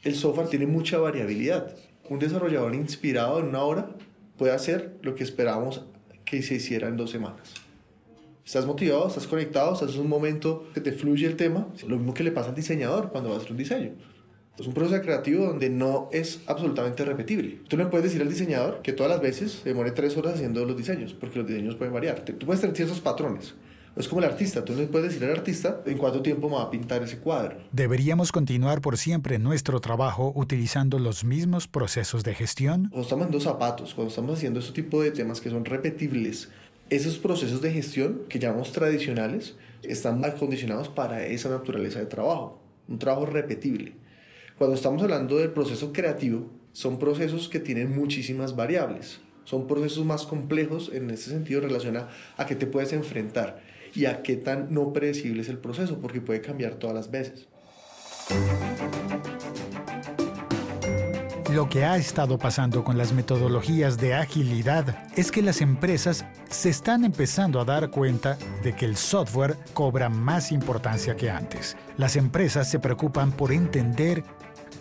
El 0.03 0.15
software 0.15 0.49
tiene 0.49 0.67
mucha 0.67 0.99
variabilidad. 0.99 1.75
Un 2.09 2.19
desarrollador 2.19 2.75
inspirado 2.75 3.41
en 3.41 3.47
una 3.47 3.63
hora 3.63 3.89
puede 4.37 4.53
hacer 4.53 4.99
lo 5.03 5.15
que 5.15 5.25
esperábamos 5.25 5.85
que 6.25 6.43
se 6.43 6.55
hiciera 6.55 6.89
en 6.89 6.97
dos 6.97 7.11
semanas. 7.11 7.64
Estás 8.45 8.67
motivado, 8.67 9.09
estás 9.09 9.27
conectado, 9.27 9.73
estás 9.73 9.95
en 9.95 10.03
un 10.03 10.09
momento 10.09 10.67
que 10.75 10.81
te 10.83 10.93
fluye 10.93 11.27
el 11.27 11.35
tema. 11.35 11.67
Lo 11.87 11.97
mismo 11.97 12.13
que 12.13 12.23
le 12.23 12.31
pasa 12.31 12.51
al 12.51 12.55
diseñador 12.55 13.09
cuando 13.11 13.31
va 13.31 13.37
a 13.37 13.39
hacer 13.39 13.53
un 13.53 13.57
diseño. 13.57 13.93
Es 14.59 14.67
un 14.67 14.75
proceso 14.75 15.01
creativo 15.01 15.47
donde 15.47 15.71
no 15.71 16.09
es 16.13 16.41
absolutamente 16.47 17.07
repetible. 17.07 17.61
Tú 17.69 17.79
no 17.79 17.89
puedes 17.89 18.05
decir 18.05 18.21
al 18.21 18.29
diseñador 18.29 18.83
que 18.83 18.93
todas 18.93 19.11
las 19.11 19.23
veces 19.23 19.61
se 19.63 19.71
demore 19.71 19.93
tres 19.93 20.17
horas 20.19 20.35
haciendo 20.35 20.63
los 20.67 20.77
diseños, 20.77 21.15
porque 21.15 21.39
los 21.39 21.49
diseños 21.49 21.75
pueden 21.77 21.95
variar. 21.95 22.23
Tú 22.23 22.45
puedes 22.45 22.61
tener 22.61 22.77
ciertos 22.77 23.01
patrones. 23.01 23.55
Es 23.97 24.09
como 24.09 24.21
el 24.21 24.27
artista, 24.27 24.65
tú 24.65 24.73
no 24.73 24.85
puedes 24.89 25.13
decir 25.13 25.25
al 25.25 25.37
artista 25.37 25.81
en 25.87 25.97
cuánto 25.97 26.21
tiempo 26.21 26.51
va 26.51 26.63
a 26.63 26.71
pintar 26.71 27.03
ese 27.05 27.19
cuadro. 27.19 27.59
¿Deberíamos 27.71 28.33
continuar 28.33 28.81
por 28.81 28.99
siempre 28.99 29.39
nuestro 29.39 29.81
trabajo 29.81 30.33
utilizando 30.35 30.99
los 30.99 31.25
mismos 31.25 31.69
procesos 31.69 32.25
de 32.25 32.35
gestión? 32.35 32.89
Cuando 32.91 33.03
estamos 33.03 33.27
en 33.27 33.33
dos 33.33 33.45
zapatos, 33.45 33.95
cuando 33.95 34.09
estamos 34.09 34.37
haciendo 34.37 34.59
ese 34.59 34.73
tipo 34.73 35.01
de 35.01 35.13
temas 35.13 35.41
que 35.41 35.49
son 35.49 35.65
repetibles, 35.65 36.51
esos 36.91 37.19
procesos 37.19 37.63
de 37.63 37.73
gestión 37.73 38.23
que 38.29 38.39
llamamos 38.39 38.73
tradicionales 38.73 39.55
están 39.83 40.25
acondicionados 40.25 40.89
para 40.89 41.27
esa 41.27 41.49
naturaleza 41.49 41.99
de 41.99 42.07
trabajo, 42.07 42.61
un 42.89 42.99
trabajo 42.99 43.27
repetible. 43.27 43.93
Cuando 44.59 44.77
estamos 44.77 45.03
hablando 45.03 45.39
del 45.39 45.51
proceso 45.51 45.93
creativo, 45.93 46.51
son 46.73 46.99
procesos 46.99 47.49
que 47.49 47.61
tienen 47.61 47.95
muchísimas 47.95 48.55
variables, 48.55 49.21
son 49.45 49.67
procesos 49.67 50.05
más 50.05 50.27
complejos 50.27 50.91
en 50.93 51.11
ese 51.11 51.31
sentido 51.31 51.61
en 51.61 51.69
relación 51.69 51.97
a, 51.97 52.09
a 52.37 52.47
qué 52.47 52.55
te 52.55 52.67
puedes 52.67 52.93
enfrentar 52.93 53.63
y 53.95 54.07
a 54.07 54.23
qué 54.23 54.37
tan 54.37 54.73
no 54.73 54.93
predecible 54.93 55.43
es 55.43 55.49
el 55.49 55.59
proceso, 55.59 55.99
porque 56.01 56.21
puede 56.21 56.41
cambiar 56.41 56.75
todas 56.75 56.95
las 56.95 57.11
veces. 57.11 57.47
Lo 61.55 61.69
que 61.69 61.85
ha 61.85 61.97
estado 61.97 62.37
pasando 62.37 62.83
con 62.83 62.99
las 62.99 63.13
metodologías 63.13 63.97
de 63.97 64.13
agilidad 64.13 65.07
es 65.15 65.31
que 65.31 65.41
las 65.41 65.61
empresas 65.61 66.25
se 66.51 66.69
están 66.69 67.05
empezando 67.05 67.61
a 67.61 67.65
dar 67.65 67.91
cuenta 67.91 68.37
de 68.65 68.75
que 68.75 68.85
el 68.85 68.97
software 68.97 69.57
cobra 69.73 70.09
más 70.09 70.51
importancia 70.51 71.15
que 71.15 71.31
antes. 71.31 71.77
Las 71.97 72.17
empresas 72.17 72.69
se 72.69 72.81
preocupan 72.81 73.31
por 73.31 73.53
entender 73.53 74.25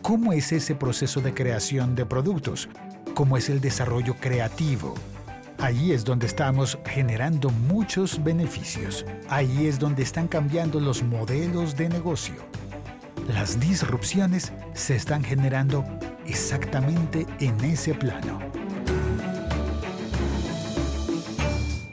cómo 0.01 0.33
es 0.33 0.51
ese 0.51 0.73
proceso 0.73 1.21
de 1.21 1.35
creación 1.35 1.93
de 1.93 2.07
productos, 2.07 2.67
cómo 3.13 3.37
es 3.37 3.49
el 3.49 3.61
desarrollo 3.61 4.15
creativo, 4.15 4.95
Allí 5.59 5.93
es 5.93 6.03
donde 6.03 6.25
estamos 6.25 6.77
generando 6.85 7.49
muchos 7.49 8.21
beneficios. 8.21 9.05
Ahí 9.29 9.67
es 9.67 9.79
donde 9.79 10.03
están 10.03 10.27
cambiando 10.27 10.79
los 10.79 11.03
modelos 11.03 11.77
de 11.77 11.87
negocio. 11.87 12.35
Las 13.27 13.57
disrupciones 13.57 14.51
se 14.73 14.95
están 14.97 15.23
generando 15.23 15.85
exactamente 16.27 17.25
en 17.39 17.57
ese 17.63 17.93
plano. 17.93 18.39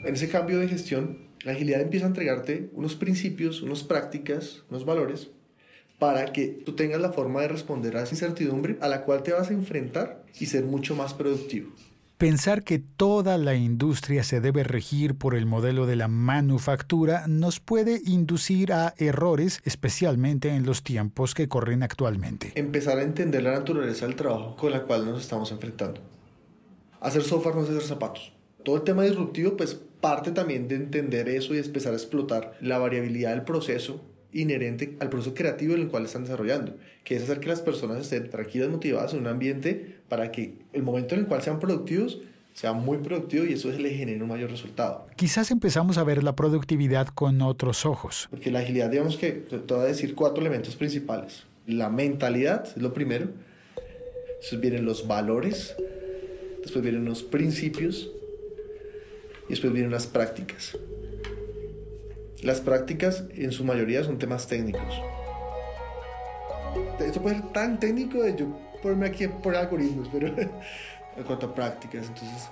En 0.04 0.14
ese 0.14 0.28
cambio 0.28 0.58
de 0.58 0.66
gestión, 0.66 1.28
la 1.44 1.52
agilidad 1.52 1.82
empieza 1.82 2.06
a 2.06 2.08
entregarte 2.08 2.70
unos 2.72 2.96
principios, 2.96 3.62
unas 3.62 3.84
prácticas, 3.84 4.64
unos 4.70 4.84
valores 4.84 5.30
para 6.00 6.32
que 6.32 6.48
tú 6.48 6.74
tengas 6.74 7.00
la 7.00 7.12
forma 7.12 7.42
de 7.42 7.48
responder 7.48 7.96
a 7.96 8.02
esa 8.02 8.14
incertidumbre 8.14 8.76
a 8.80 8.88
la 8.88 9.02
cual 9.02 9.22
te 9.22 9.32
vas 9.32 9.50
a 9.50 9.54
enfrentar 9.54 10.24
y 10.40 10.46
ser 10.46 10.64
mucho 10.64 10.96
más 10.96 11.14
productivo. 11.14 11.70
Pensar 12.20 12.64
que 12.64 12.78
toda 12.78 13.38
la 13.38 13.54
industria 13.54 14.22
se 14.24 14.42
debe 14.42 14.62
regir 14.62 15.14
por 15.14 15.34
el 15.34 15.46
modelo 15.46 15.86
de 15.86 15.96
la 15.96 16.06
manufactura 16.06 17.26
nos 17.26 17.60
puede 17.60 18.02
inducir 18.04 18.74
a 18.74 18.92
errores, 18.98 19.62
especialmente 19.64 20.50
en 20.50 20.66
los 20.66 20.82
tiempos 20.82 21.32
que 21.32 21.48
corren 21.48 21.82
actualmente. 21.82 22.52
Empezar 22.56 22.98
a 22.98 23.04
entender 23.04 23.42
la 23.42 23.52
naturaleza 23.52 24.04
del 24.04 24.16
trabajo 24.16 24.54
con 24.54 24.70
la 24.70 24.82
cual 24.82 25.06
nos 25.06 25.22
estamos 25.22 25.50
enfrentando. 25.50 26.02
Hacer 27.00 27.22
software 27.22 27.54
no 27.54 27.62
hacer 27.62 27.80
zapatos. 27.80 28.34
Todo 28.66 28.76
el 28.76 28.82
tema 28.82 29.04
disruptivo 29.04 29.56
pues 29.56 29.80
parte 30.02 30.30
también 30.30 30.68
de 30.68 30.74
entender 30.74 31.26
eso 31.26 31.54
y 31.54 31.58
empezar 31.58 31.94
a 31.94 31.96
explotar 31.96 32.52
la 32.60 32.76
variabilidad 32.76 33.30
del 33.30 33.44
proceso 33.44 33.98
inherente 34.32 34.96
al 35.00 35.10
proceso 35.10 35.34
creativo 35.34 35.74
en 35.74 35.82
el 35.82 35.88
cual 35.88 36.04
están 36.04 36.22
desarrollando, 36.24 36.76
que 37.04 37.16
es 37.16 37.22
hacer 37.22 37.40
que 37.40 37.48
las 37.48 37.62
personas 37.62 37.98
estén 38.00 38.30
tranquilas, 38.30 38.68
motivadas 38.68 39.12
en 39.14 39.20
un 39.20 39.26
ambiente 39.26 39.96
para 40.08 40.30
que 40.30 40.54
el 40.72 40.82
momento 40.82 41.14
en 41.14 41.22
el 41.22 41.26
cual 41.26 41.42
sean 41.42 41.58
productivos 41.58 42.20
sea 42.52 42.72
muy 42.72 42.98
productivo 42.98 43.44
y 43.44 43.54
eso 43.54 43.70
les 43.70 43.96
genere 43.96 44.22
un 44.22 44.28
mayor 44.28 44.50
resultado. 44.50 45.06
Quizás 45.16 45.50
empezamos 45.50 45.98
a 45.98 46.04
ver 46.04 46.22
la 46.22 46.36
productividad 46.36 47.08
con 47.08 47.40
otros 47.42 47.86
ojos. 47.86 48.28
Porque 48.30 48.50
la 48.50 48.60
agilidad, 48.60 48.90
digamos 48.90 49.16
que 49.16 49.32
te 49.32 49.74
voy 49.74 49.84
a 49.84 49.86
decir 49.86 50.14
cuatro 50.14 50.40
elementos 50.40 50.76
principales. 50.76 51.44
La 51.66 51.88
mentalidad 51.88 52.66
es 52.66 52.82
lo 52.82 52.92
primero, 52.92 53.28
después 54.40 54.60
vienen 54.60 54.84
los 54.84 55.06
valores, 55.06 55.74
después 56.62 56.82
vienen 56.82 57.04
los 57.04 57.22
principios 57.22 58.10
y 59.46 59.50
después 59.50 59.72
vienen 59.72 59.92
las 59.92 60.06
prácticas. 60.06 60.76
Las 62.42 62.62
prácticas 62.62 63.24
en 63.34 63.52
su 63.52 63.64
mayoría 63.64 64.02
son 64.02 64.18
temas 64.18 64.46
técnicos. 64.46 65.02
Esto 66.98 67.20
puede 67.20 67.36
ser 67.36 67.52
tan 67.52 67.78
técnico 67.78 68.22
de 68.22 68.34
yo 68.36 68.46
ponerme 68.82 69.06
aquí 69.06 69.28
por 69.28 69.54
algoritmos, 69.54 70.08
pero 70.10 70.28
en 71.16 71.24
cuanto 71.26 71.46
a 71.46 71.54
prácticas, 71.54 72.06
entonces, 72.08 72.48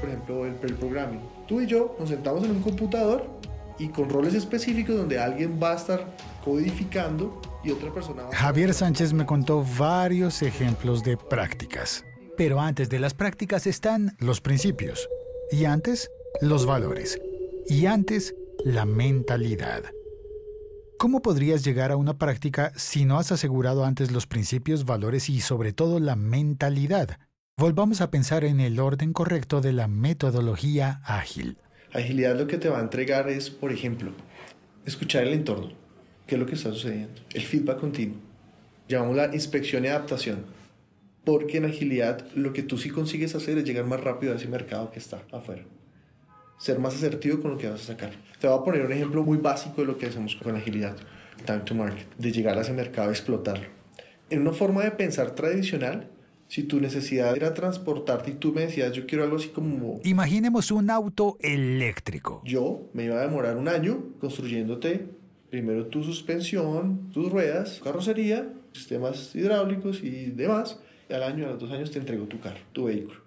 por 0.00 0.08
ejemplo, 0.08 0.46
el, 0.46 0.54
programming. 0.54 1.20
Tú 1.46 1.60
y 1.60 1.66
yo 1.66 1.96
nos 2.00 2.08
sentamos 2.08 2.42
en 2.44 2.50
un 2.50 2.62
computador 2.62 3.28
y 3.78 3.88
con 3.88 4.10
roles 4.10 4.34
específicos 4.34 4.96
donde 4.96 5.18
alguien 5.18 5.60
va 5.62 5.72
a 5.72 5.76
estar 5.76 6.04
codificando 6.44 7.40
y 7.62 7.70
otra 7.70 7.92
persona 7.92 8.24
va 8.24 8.28
a... 8.30 8.34
Javier 8.34 8.74
Sánchez 8.74 9.12
me 9.12 9.26
contó 9.26 9.64
varios 9.78 10.42
ejemplos 10.42 11.04
de 11.04 11.16
prácticas. 11.16 12.04
Pero 12.36 12.60
antes 12.60 12.88
de 12.88 12.98
las 12.98 13.14
prácticas 13.14 13.68
están 13.68 14.16
los 14.18 14.40
principios 14.40 15.08
y 15.52 15.66
antes 15.66 16.10
los 16.40 16.66
valores 16.66 17.20
y 17.68 17.86
antes 17.86 18.34
la 18.64 18.84
mentalidad. 18.84 19.84
¿Cómo 20.98 21.22
podrías 21.22 21.64
llegar 21.64 21.90
a 21.92 21.96
una 21.96 22.18
práctica 22.18 22.72
si 22.76 23.04
no 23.04 23.18
has 23.18 23.32
asegurado 23.32 23.84
antes 23.84 24.12
los 24.12 24.26
principios, 24.26 24.84
valores 24.84 25.28
y 25.28 25.40
sobre 25.40 25.72
todo 25.72 25.98
la 26.00 26.16
mentalidad? 26.16 27.18
Volvamos 27.56 28.00
a 28.00 28.10
pensar 28.10 28.44
en 28.44 28.60
el 28.60 28.80
orden 28.80 29.12
correcto 29.12 29.60
de 29.60 29.72
la 29.72 29.88
metodología 29.88 31.00
ágil. 31.04 31.58
Agilidad 31.92 32.38
lo 32.38 32.46
que 32.46 32.58
te 32.58 32.68
va 32.68 32.78
a 32.78 32.82
entregar 32.82 33.28
es, 33.28 33.50
por 33.50 33.72
ejemplo, 33.72 34.12
escuchar 34.84 35.24
el 35.24 35.32
entorno, 35.32 35.72
qué 36.26 36.34
es 36.34 36.40
lo 36.40 36.46
que 36.46 36.54
está 36.54 36.72
sucediendo, 36.72 37.20
el 37.32 37.42
feedback 37.42 37.80
continuo. 37.80 38.18
Llamamos 38.88 39.16
la 39.16 39.34
inspección 39.34 39.84
y 39.84 39.88
adaptación, 39.88 40.44
porque 41.24 41.58
en 41.58 41.66
agilidad 41.66 42.26
lo 42.34 42.52
que 42.52 42.62
tú 42.62 42.78
sí 42.78 42.90
consigues 42.90 43.34
hacer 43.34 43.58
es 43.58 43.64
llegar 43.64 43.84
más 43.84 44.00
rápido 44.00 44.32
a 44.32 44.36
ese 44.36 44.48
mercado 44.48 44.90
que 44.90 44.98
está 44.98 45.22
afuera 45.32 45.64
ser 46.58 46.78
más 46.78 46.94
asertivo 46.94 47.40
con 47.40 47.52
lo 47.52 47.58
que 47.58 47.68
vas 47.68 47.82
a 47.82 47.84
sacar. 47.84 48.12
Te 48.40 48.46
voy 48.46 48.58
a 48.58 48.62
poner 48.62 48.84
un 48.84 48.92
ejemplo 48.92 49.22
muy 49.22 49.38
básico 49.38 49.80
de 49.80 49.86
lo 49.86 49.98
que 49.98 50.06
hacemos 50.06 50.36
con 50.36 50.56
agilidad, 50.56 50.96
time 51.46 51.60
to 51.60 51.74
market, 51.74 52.06
de 52.16 52.32
llegar 52.32 52.58
a 52.58 52.62
ese 52.62 52.72
mercado, 52.72 53.10
explotarlo. 53.10 53.66
En 54.30 54.40
una 54.40 54.52
forma 54.52 54.82
de 54.82 54.90
pensar 54.90 55.34
tradicional, 55.34 56.10
si 56.48 56.62
tu 56.62 56.80
necesidad 56.80 57.36
era 57.36 57.54
transportarte 57.54 58.30
y 58.30 58.34
tú 58.34 58.52
me 58.52 58.62
decías, 58.62 58.92
yo 58.92 59.06
quiero 59.06 59.24
algo 59.24 59.36
así 59.36 59.48
como... 59.48 60.00
Imaginemos 60.04 60.70
un 60.70 60.90
auto 60.90 61.36
eléctrico. 61.40 62.42
Yo 62.44 62.88
me 62.92 63.04
iba 63.04 63.16
a 63.16 63.22
demorar 63.22 63.56
un 63.56 63.68
año 63.68 64.12
construyéndote 64.20 65.08
primero 65.50 65.86
tu 65.86 66.02
suspensión, 66.02 67.10
tus 67.12 67.30
ruedas, 67.30 67.80
carrocería, 67.82 68.52
sistemas 68.72 69.34
hidráulicos 69.34 70.02
y 70.02 70.26
demás. 70.30 70.80
Y 71.08 71.12
al 71.12 71.22
año, 71.22 71.46
a 71.46 71.50
los 71.50 71.60
dos 71.60 71.70
años 71.70 71.90
te 71.90 71.98
entrego 71.98 72.24
tu 72.24 72.40
carro, 72.40 72.58
tu 72.72 72.86
vehículo. 72.86 73.20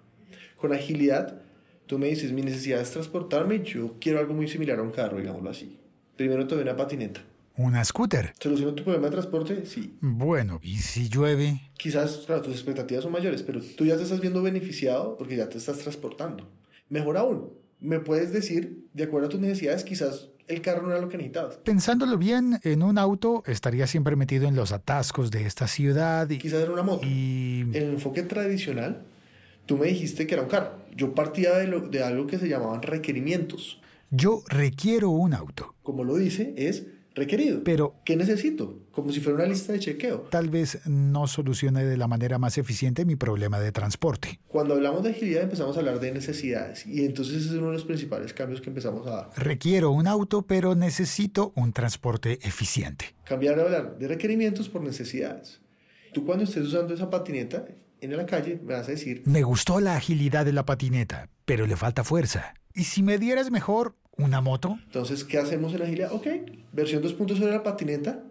Con 0.56 0.72
agilidad 0.72 1.40
Tú 1.88 1.98
me 1.98 2.08
dices, 2.08 2.32
mi 2.32 2.42
necesidad 2.42 2.82
es 2.82 2.90
transportarme, 2.90 3.62
yo 3.62 3.94
quiero 3.98 4.18
algo 4.18 4.34
muy 4.34 4.46
similar 4.46 4.78
a 4.78 4.82
un 4.82 4.90
carro, 4.90 5.16
digámoslo 5.16 5.48
así. 5.48 5.78
Primero 6.16 6.46
te 6.46 6.54
doy 6.54 6.62
una 6.62 6.76
patineta. 6.76 7.22
¿Una 7.56 7.82
scooter? 7.82 8.34
¿Soluciona 8.38 8.74
tu 8.74 8.84
problema 8.84 9.06
de 9.06 9.12
transporte? 9.12 9.64
Sí. 9.64 9.96
Bueno, 10.02 10.60
¿y 10.62 10.76
si 10.76 11.08
llueve? 11.08 11.62
Quizás, 11.78 12.24
claro, 12.26 12.42
tus 12.42 12.52
expectativas 12.52 13.04
son 13.04 13.12
mayores, 13.12 13.42
pero 13.42 13.62
tú 13.62 13.86
ya 13.86 13.96
te 13.96 14.02
estás 14.02 14.20
viendo 14.20 14.42
beneficiado 14.42 15.16
porque 15.16 15.36
ya 15.36 15.48
te 15.48 15.56
estás 15.56 15.78
transportando. 15.78 16.46
Mejor 16.90 17.16
aún, 17.16 17.54
me 17.80 18.00
puedes 18.00 18.34
decir, 18.34 18.86
de 18.92 19.04
acuerdo 19.04 19.28
a 19.28 19.30
tus 19.30 19.40
necesidades, 19.40 19.82
quizás 19.82 20.28
el 20.46 20.60
carro 20.60 20.82
no 20.82 20.90
era 20.90 21.00
lo 21.00 21.08
que 21.08 21.16
necesitabas. 21.16 21.56
Pensándolo 21.56 22.18
bien, 22.18 22.60
en 22.64 22.82
un 22.82 22.98
auto 22.98 23.42
estaría 23.46 23.86
siempre 23.86 24.14
metido 24.14 24.46
en 24.46 24.54
los 24.54 24.72
atascos 24.72 25.30
de 25.30 25.46
esta 25.46 25.66
ciudad. 25.66 26.28
Y, 26.28 26.36
quizás 26.36 26.60
era 26.60 26.70
una 26.70 26.82
moto. 26.82 27.06
Y... 27.06 27.62
El 27.72 27.94
enfoque 27.94 28.24
tradicional 28.24 29.06
Tú 29.68 29.76
me 29.76 29.88
dijiste 29.88 30.26
que 30.26 30.32
era 30.32 30.44
un 30.44 30.48
carro. 30.48 30.78
Yo 30.96 31.14
partía 31.14 31.52
de, 31.58 31.66
lo, 31.66 31.80
de 31.80 32.02
algo 32.02 32.26
que 32.26 32.38
se 32.38 32.48
llamaban 32.48 32.80
requerimientos. 32.80 33.78
Yo 34.10 34.42
requiero 34.48 35.10
un 35.10 35.34
auto. 35.34 35.74
Como 35.82 36.04
lo 36.04 36.16
dice, 36.16 36.54
es 36.56 36.86
requerido. 37.14 37.64
Pero... 37.64 37.96
¿Qué 38.06 38.16
necesito? 38.16 38.86
Como 38.92 39.12
si 39.12 39.20
fuera 39.20 39.40
una 39.40 39.46
lista 39.46 39.74
de 39.74 39.80
chequeo. 39.80 40.20
Tal 40.30 40.48
vez 40.48 40.80
no 40.86 41.26
solucione 41.26 41.84
de 41.84 41.98
la 41.98 42.08
manera 42.08 42.38
más 42.38 42.56
eficiente 42.56 43.04
mi 43.04 43.14
problema 43.14 43.60
de 43.60 43.70
transporte. 43.70 44.40
Cuando 44.48 44.72
hablamos 44.72 45.02
de 45.02 45.10
agilidad 45.10 45.42
empezamos 45.42 45.76
a 45.76 45.80
hablar 45.80 46.00
de 46.00 46.12
necesidades 46.12 46.86
y 46.86 47.04
entonces 47.04 47.36
ese 47.36 47.48
es 47.48 47.52
uno 47.56 47.66
de 47.66 47.74
los 47.74 47.84
principales 47.84 48.32
cambios 48.32 48.62
que 48.62 48.70
empezamos 48.70 49.06
a 49.06 49.10
dar. 49.10 49.30
Requiero 49.36 49.90
un 49.90 50.06
auto, 50.06 50.46
pero 50.46 50.76
necesito 50.76 51.52
un 51.56 51.74
transporte 51.74 52.38
eficiente. 52.40 53.14
Cambiar 53.24 53.56
de 53.56 53.62
hablar 53.64 53.98
de 53.98 54.08
requerimientos 54.08 54.70
por 54.70 54.80
necesidades. 54.80 55.60
Tú 56.14 56.24
cuando 56.24 56.44
estés 56.44 56.64
usando 56.64 56.94
esa 56.94 57.10
patineta, 57.10 57.66
en 58.00 58.16
la 58.16 58.26
calle 58.26 58.60
me 58.64 58.74
vas 58.74 58.88
a 58.88 58.92
decir... 58.92 59.22
Me 59.26 59.42
gustó 59.42 59.80
la 59.80 59.96
agilidad 59.96 60.44
de 60.44 60.52
la 60.52 60.64
patineta, 60.64 61.28
pero 61.44 61.66
le 61.66 61.76
falta 61.76 62.04
fuerza. 62.04 62.54
¿Y 62.74 62.84
si 62.84 63.02
me 63.02 63.18
dieras 63.18 63.50
mejor 63.50 63.96
una 64.16 64.40
moto? 64.40 64.78
Entonces, 64.84 65.24
¿qué 65.24 65.38
hacemos 65.38 65.74
en 65.74 65.82
agilidad? 65.82 66.12
Ok, 66.12 66.26
versión 66.72 67.02
2.0 67.02 67.38
de 67.38 67.50
la 67.50 67.62
patineta, 67.62 68.22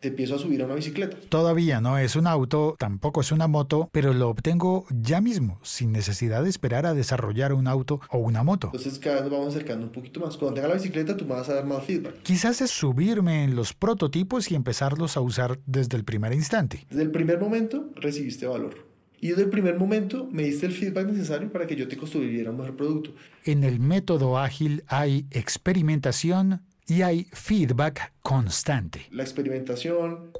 te 0.00 0.08
empiezo 0.08 0.34
a 0.34 0.38
subir 0.38 0.62
a 0.62 0.64
una 0.64 0.74
bicicleta. 0.74 1.16
Todavía 1.28 1.80
no 1.80 1.98
es 1.98 2.16
un 2.16 2.26
auto, 2.26 2.74
tampoco 2.78 3.20
es 3.20 3.32
una 3.32 3.46
moto, 3.46 3.90
pero 3.92 4.12
lo 4.14 4.30
obtengo 4.30 4.86
ya 4.90 5.20
mismo, 5.20 5.60
sin 5.62 5.92
necesidad 5.92 6.42
de 6.42 6.48
esperar 6.48 6.86
a 6.86 6.94
desarrollar 6.94 7.52
un 7.52 7.68
auto 7.68 8.00
o 8.10 8.18
una 8.18 8.42
moto. 8.42 8.68
Entonces 8.68 8.98
cada 8.98 9.16
vez 9.16 9.24
nos 9.24 9.32
vamos 9.32 9.54
acercando 9.54 9.86
un 9.86 9.92
poquito 9.92 10.20
más. 10.20 10.36
Cuando 10.36 10.54
tenga 10.54 10.68
la 10.68 10.74
bicicleta, 10.74 11.16
tú 11.16 11.26
me 11.26 11.34
vas 11.34 11.48
a 11.50 11.54
dar 11.54 11.66
más 11.66 11.84
feedback. 11.84 12.22
Quizás 12.22 12.60
es 12.62 12.70
subirme 12.70 13.44
en 13.44 13.54
los 13.54 13.74
prototipos 13.74 14.50
y 14.50 14.54
empezarlos 14.54 15.16
a 15.16 15.20
usar 15.20 15.58
desde 15.66 15.96
el 15.96 16.04
primer 16.04 16.32
instante. 16.32 16.86
Desde 16.88 17.02
el 17.02 17.10
primer 17.10 17.38
momento 17.38 17.90
recibiste 17.96 18.46
valor. 18.46 18.89
Y 19.20 19.28
desde 19.28 19.42
el 19.42 19.50
primer 19.50 19.78
momento 19.78 20.26
me 20.32 20.44
diste 20.44 20.64
el 20.64 20.72
feedback 20.72 21.06
necesario 21.06 21.52
para 21.52 21.66
que 21.66 21.76
yo 21.76 21.86
te 21.86 21.96
construyera 21.96 22.50
un 22.50 22.56
mejor 22.56 22.76
producto. 22.76 23.12
En 23.44 23.64
el 23.64 23.78
método 23.78 24.38
ágil 24.38 24.82
hay 24.86 25.26
experimentación 25.30 26.62
y 26.86 27.02
hay 27.02 27.26
feedback 27.32 28.12
constante. 28.22 29.06
La 29.10 29.22
experimentación, 29.22 30.32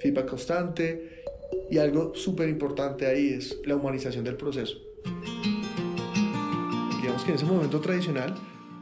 feedback 0.00 0.28
constante 0.28 1.24
y 1.70 1.78
algo 1.78 2.14
súper 2.14 2.50
importante 2.50 3.06
ahí 3.06 3.28
es 3.28 3.58
la 3.64 3.76
humanización 3.76 4.24
del 4.24 4.36
proceso. 4.36 4.76
Digamos 7.00 7.24
que 7.24 7.30
en 7.30 7.36
ese 7.36 7.46
momento 7.46 7.80
tradicional 7.80 8.34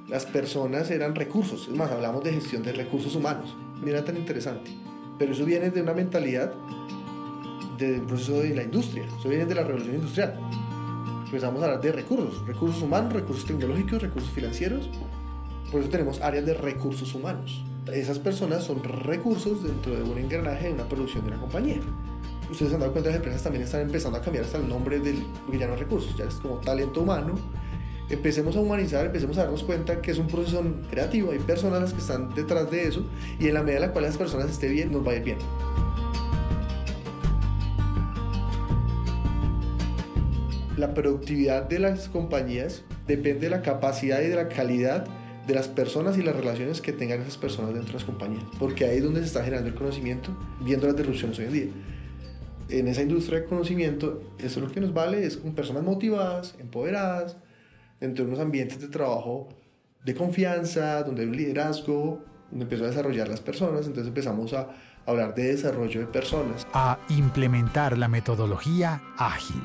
las 0.08 0.26
personas 0.26 0.90
eran 0.90 1.14
recursos, 1.14 1.68
es 1.68 1.74
más, 1.74 1.92
hablamos 1.92 2.24
de 2.24 2.32
gestión 2.32 2.62
de 2.64 2.72
recursos 2.72 3.14
humanos. 3.14 3.56
Mira 3.84 4.04
tan 4.04 4.16
interesante. 4.16 4.70
Pero 5.18 5.32
eso 5.32 5.44
viene 5.44 5.70
de 5.70 5.80
una 5.80 5.94
mentalidad 5.94 6.52
del 7.78 8.02
proceso 8.02 8.40
de 8.40 8.54
la 8.54 8.62
industria, 8.62 9.04
eso 9.18 9.28
viene 9.28 9.46
de 9.46 9.54
la 9.54 9.64
revolución 9.64 9.96
industrial. 9.96 10.38
Empezamos 11.24 11.62
a 11.62 11.64
hablar 11.64 11.80
de 11.80 11.92
recursos, 11.92 12.46
recursos 12.46 12.82
humanos, 12.82 13.12
recursos 13.12 13.44
tecnológicos, 13.44 14.02
recursos 14.02 14.30
financieros. 14.30 14.88
Por 15.70 15.80
eso 15.80 15.90
tenemos 15.90 16.20
áreas 16.20 16.46
de 16.46 16.54
recursos 16.54 17.12
humanos. 17.14 17.64
Esas 17.92 18.18
personas 18.18 18.64
son 18.64 18.82
recursos 18.82 19.64
dentro 19.64 19.94
de 19.96 20.02
un 20.02 20.16
engranaje 20.16 20.68
de 20.68 20.74
una 20.74 20.88
producción 20.88 21.24
de 21.24 21.32
una 21.32 21.40
compañía. 21.40 21.80
ustedes 22.50 22.70
se 22.70 22.74
han 22.74 22.80
dado 22.80 22.92
cuenta, 22.92 23.10
las 23.10 23.16
empresas 23.16 23.42
también 23.42 23.64
están 23.64 23.80
empezando 23.80 24.18
a 24.18 24.22
cambiar 24.22 24.44
hasta 24.44 24.58
el 24.58 24.68
nombre 24.68 25.00
del, 25.00 25.24
porque 25.44 25.58
ya 25.58 25.66
no 25.66 25.76
recursos, 25.76 26.16
ya 26.16 26.24
es 26.24 26.34
como 26.36 26.56
talento 26.58 27.00
humano. 27.00 27.34
Empecemos 28.08 28.54
a 28.54 28.60
humanizar, 28.60 29.06
empecemos 29.06 29.36
a 29.38 29.42
darnos 29.42 29.64
cuenta 29.64 30.00
que 30.00 30.12
es 30.12 30.18
un 30.18 30.28
proceso 30.28 30.62
creativo, 30.90 31.32
hay 31.32 31.38
personas 31.38 31.92
que 31.92 32.00
están 32.00 32.32
detrás 32.34 32.70
de 32.70 32.86
eso 32.86 33.02
y 33.40 33.48
en 33.48 33.54
la 33.54 33.62
medida 33.62 33.76
en 33.76 33.82
la 33.82 33.92
cual 33.92 34.04
las 34.04 34.16
personas 34.16 34.50
estén 34.50 34.72
bien, 34.72 34.92
nos 34.92 35.06
va 35.06 35.12
a 35.12 35.16
ir 35.16 35.24
bien. 35.24 35.38
La 40.76 40.94
productividad 40.94 41.68
de 41.68 41.78
las 41.78 42.08
compañías 42.08 42.82
depende 43.06 43.40
de 43.40 43.50
la 43.50 43.62
capacidad 43.62 44.20
y 44.20 44.28
de 44.28 44.36
la 44.36 44.48
calidad 44.48 45.06
de 45.46 45.54
las 45.54 45.68
personas 45.68 46.16
y 46.16 46.22
las 46.22 46.34
relaciones 46.34 46.80
que 46.80 46.92
tengan 46.92 47.20
esas 47.20 47.36
personas 47.36 47.74
dentro 47.74 47.92
de 47.92 47.98
las 47.98 48.04
compañías, 48.04 48.44
porque 48.58 48.86
ahí 48.86 48.96
es 48.96 49.04
donde 49.04 49.20
se 49.20 49.26
está 49.26 49.44
generando 49.44 49.68
el 49.68 49.74
conocimiento, 49.74 50.34
viendo 50.60 50.86
las 50.86 50.96
disrupciones 50.96 51.38
hoy 51.38 51.44
en 51.44 51.52
día 51.52 51.68
en 52.68 52.88
esa 52.88 53.02
industria 53.02 53.40
de 53.40 53.46
conocimiento, 53.46 54.22
eso 54.38 54.60
es 54.60 54.66
lo 54.66 54.72
que 54.72 54.80
nos 54.80 54.92
vale, 54.92 55.24
es 55.24 55.36
con 55.36 55.54
personas 55.54 55.82
motivadas, 55.82 56.54
empoderadas, 56.58 57.36
dentro 58.00 58.24
de 58.24 58.30
unos 58.30 58.40
ambientes 58.40 58.80
de 58.80 58.88
trabajo 58.88 59.48
de 60.04 60.14
confianza, 60.14 61.02
donde 61.02 61.22
hay 61.22 61.28
un 61.28 61.36
liderazgo, 61.36 62.22
donde 62.50 62.64
empezó 62.64 62.84
a 62.84 62.88
desarrollar 62.88 63.28
las 63.28 63.40
personas, 63.40 63.86
entonces 63.86 64.08
empezamos 64.08 64.52
a 64.52 64.68
hablar 65.06 65.34
de 65.34 65.44
desarrollo 65.44 66.00
de 66.00 66.06
personas. 66.06 66.66
A 66.72 66.98
implementar 67.08 67.96
la 67.96 68.08
metodología 68.08 69.02
ágil. 69.16 69.62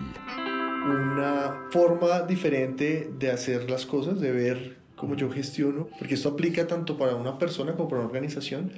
Una 0.89 1.67
forma 1.69 2.21
diferente 2.21 3.11
de 3.19 3.29
hacer 3.29 3.69
las 3.69 3.85
cosas, 3.85 4.19
de 4.19 4.31
ver 4.31 4.77
cómo 4.95 5.15
yo 5.15 5.29
gestiono, 5.29 5.87
porque 5.99 6.15
esto 6.15 6.29
aplica 6.29 6.65
tanto 6.65 6.97
para 6.97 7.15
una 7.15 7.37
persona 7.37 7.75
como 7.75 7.87
para 7.87 8.01
una 8.01 8.07
organización. 8.07 8.71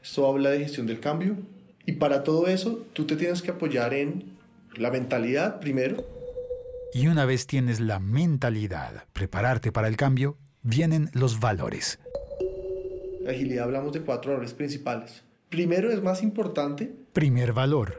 Esto 0.00 0.26
habla 0.28 0.50
de 0.50 0.60
gestión 0.60 0.86
del 0.86 1.00
cambio, 1.00 1.36
y 1.84 1.92
para 1.94 2.22
todo 2.22 2.46
eso, 2.46 2.86
tú 2.92 3.06
te 3.06 3.16
tienes 3.16 3.42
que 3.42 3.50
apoyar 3.50 3.92
en 3.92 4.36
la 4.76 4.90
mentalidad 4.90 5.58
primero. 5.58 6.06
Y 6.94 7.08
una 7.08 7.24
vez 7.24 7.46
tienes 7.46 7.80
la 7.80 7.98
mentalidad, 7.98 9.04
prepararte 9.12 9.72
para 9.72 9.88
el 9.88 9.96
cambio, 9.96 10.36
vienen 10.62 11.10
los 11.12 11.40
valores. 11.40 11.98
La 13.22 13.32
agilidad 13.32 13.64
hablamos 13.64 13.92
de 13.92 14.02
cuatro 14.02 14.30
valores 14.32 14.54
principales. 14.54 15.24
Primero 15.48 15.90
es 15.90 16.02
más 16.02 16.22
importante. 16.22 16.94
Primer 17.12 17.52
valor. 17.52 17.96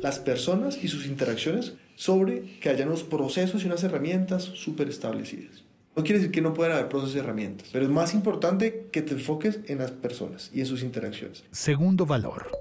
Las 0.00 0.18
personas 0.18 0.82
y 0.82 0.88
sus 0.88 1.06
interacciones 1.06 1.74
sobre 1.98 2.42
que 2.60 2.68
haya 2.68 2.86
unos 2.86 3.02
procesos 3.02 3.64
y 3.64 3.66
unas 3.66 3.82
herramientas 3.82 4.44
súper 4.44 4.88
establecidas. 4.88 5.64
No 5.96 6.04
quiere 6.04 6.20
decir 6.20 6.30
que 6.30 6.40
no 6.40 6.54
puedan 6.54 6.74
haber 6.74 6.88
procesos 6.88 7.16
y 7.16 7.18
herramientas, 7.18 7.70
pero 7.72 7.84
es 7.84 7.90
más 7.90 8.14
importante 8.14 8.86
que 8.92 9.02
te 9.02 9.14
enfoques 9.14 9.58
en 9.66 9.78
las 9.78 9.90
personas 9.90 10.52
y 10.54 10.60
en 10.60 10.66
sus 10.66 10.84
interacciones. 10.84 11.42
Segundo 11.50 12.06
valor. 12.06 12.52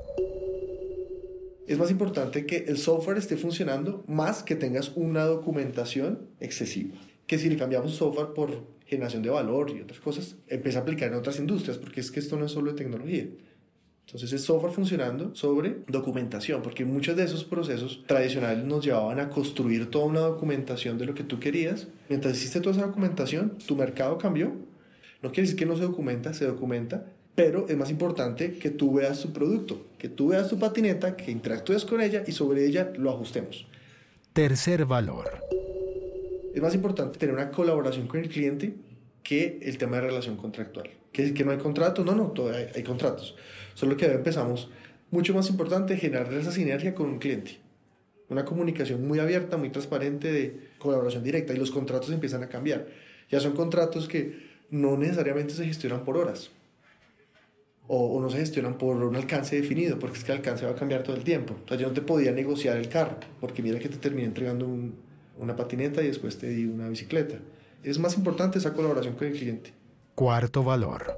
Es 1.68 1.78
más 1.78 1.92
importante 1.92 2.48
que 2.48 2.66
el 2.68 2.80
software 2.80 3.20
esté 3.20 3.38
funcionando 3.38 4.04
más 4.08 4.42
que 4.42 4.56
tengas 4.56 4.92
una 4.96 5.26
documentación 5.26 6.30
excesiva. 6.40 6.96
Que 7.28 7.38
si 7.38 7.48
le 7.48 7.58
cambiamos 7.58 7.94
software 7.94 8.34
por 8.34 8.64
generación 8.88 9.22
de 9.22 9.30
valor 9.30 9.70
y 9.70 9.82
otras 9.82 10.00
cosas, 10.00 10.38
empieza 10.48 10.80
a 10.80 10.82
aplicar 10.82 11.10
en 11.10 11.20
otras 11.20 11.38
industrias, 11.38 11.78
porque 11.78 12.02
es 12.02 12.10
que 12.10 12.22
esto 12.22 12.38
no 12.38 12.46
es 12.48 12.54
solo 12.54 12.72
de 12.72 12.78
tecnología. 12.78 13.28
Entonces 14.08 14.32
es 14.32 14.46
software 14.46 14.72
funcionando 14.72 15.36
sobre 15.36 15.80
documentación, 15.86 16.62
porque 16.62 16.86
muchos 16.86 17.18
de 17.18 17.26
esos 17.26 17.44
procesos 17.44 18.04
tradicionales 18.08 18.64
nos 18.64 18.86
llevaban 18.86 19.20
a 19.20 19.28
construir 19.28 19.92
toda 19.92 20.06
una 20.06 20.22
documentación 20.22 20.98
de 20.98 21.06
lo 21.06 21.14
que 21.14 21.26
tú 21.26 21.42
querías. 21.42 21.90
Mientras 22.08 22.38
hiciste 22.38 22.62
toda 22.62 22.78
esa 22.78 22.86
documentación, 22.86 23.58
tu 23.68 23.76
mercado 23.76 24.18
cambió. 24.18 24.54
No 25.22 25.30
quiere 25.32 25.42
decir 25.42 25.58
que 25.58 25.66
no 25.66 25.76
se 25.76 25.82
documenta, 25.82 26.34
se 26.34 26.46
documenta, 26.46 27.06
pero 27.36 27.68
es 27.68 27.76
más 27.76 27.90
importante 27.90 28.58
que 28.58 28.70
tú 28.70 28.94
veas 28.94 29.20
tu 29.20 29.34
producto, 29.34 29.86
que 29.98 30.08
tú 30.08 30.30
veas 30.30 30.48
tu 30.48 30.58
patineta, 30.58 31.18
que 31.18 31.30
interactúes 31.30 31.84
con 31.84 32.00
ella 32.00 32.24
y 32.26 32.32
sobre 32.32 32.66
ella 32.66 32.94
lo 32.98 33.12
ajustemos. 33.12 33.68
Tercer 34.32 34.86
valor. 34.86 35.44
Es 36.56 36.62
más 36.62 36.74
importante 36.74 37.20
tener 37.20 37.36
una 37.36 37.52
colaboración 37.52 38.08
con 38.08 38.22
el 38.22 38.30
cliente 38.30 38.74
que 39.22 39.60
el 39.62 39.78
tema 39.78 39.98
de 39.98 40.04
relación 40.04 40.38
contractual. 40.38 40.90
¿Que 41.12 41.34
que 41.34 41.44
no 41.44 41.52
hay 41.52 41.58
contratos? 41.58 42.06
No, 42.06 42.16
no, 42.16 42.34
hay, 42.48 42.68
hay 42.74 42.84
contratos. 42.84 43.36
Solo 43.78 43.96
que 43.96 44.08
empezamos, 44.08 44.72
mucho 45.12 45.36
más 45.36 45.52
importante, 45.52 45.98
generar 45.98 46.34
esa 46.34 46.52
sinergia 46.52 46.96
con 46.96 47.10
un 47.10 47.20
cliente. 47.20 47.60
Una 48.28 48.44
comunicación 48.44 49.08
muy 49.08 49.20
abierta, 49.20 49.56
muy 49.56 49.70
transparente 49.70 50.32
de 50.32 50.72
colaboración 50.80 51.24
directa 51.24 51.54
y 51.54 51.58
los 51.58 51.70
contratos 51.70 52.10
empiezan 52.10 52.42
a 52.42 52.50
cambiar. 52.50 52.88
Ya 53.30 53.40
son 53.40 53.52
contratos 53.52 54.08
que 54.08 54.48
no 54.72 54.98
necesariamente 54.98 55.54
se 55.54 55.64
gestionan 55.64 56.04
por 56.06 56.18
horas 56.18 56.50
o, 57.86 58.20
no 58.20 58.32
se 58.32 58.40
gestionan 58.40 58.80
por 58.80 58.96
un 58.96 59.16
alcance 59.16 59.56
definido, 59.56 60.00
porque 60.00 60.18
es 60.18 60.24
que 60.24 60.32
el 60.32 60.40
alcance 60.40 60.66
va 60.66 60.72
a 60.72 60.76
cambiar 60.76 61.04
todo 61.04 61.16
el 61.16 61.24
tiempo. 61.24 61.56
O 61.64 61.68
sea, 61.68 61.78
yo 61.78 61.88
no 61.88 61.94
te 61.94 62.02
podía 62.02 62.32
negociar 62.32 62.78
el 62.78 62.90
carro, 62.90 63.18
porque 63.40 63.62
mira 63.62 63.78
que 63.78 63.90
te 63.90 63.98
terminé 63.98 64.26
entregando 64.26 64.68
una 65.38 65.56
patineta 65.56 66.02
y 66.02 66.08
después 66.08 66.40
te 66.40 66.50
di 66.50 66.66
una 66.66 66.90
bicicleta. 66.90 67.38
Es 67.84 68.00
más 68.00 68.18
importante 68.18 68.58
esa 68.58 68.74
colaboración 68.74 69.14
con 69.14 69.28
el 69.28 69.34
cliente. 69.34 69.72
Cuarto 70.16 70.64
valor 70.64 71.16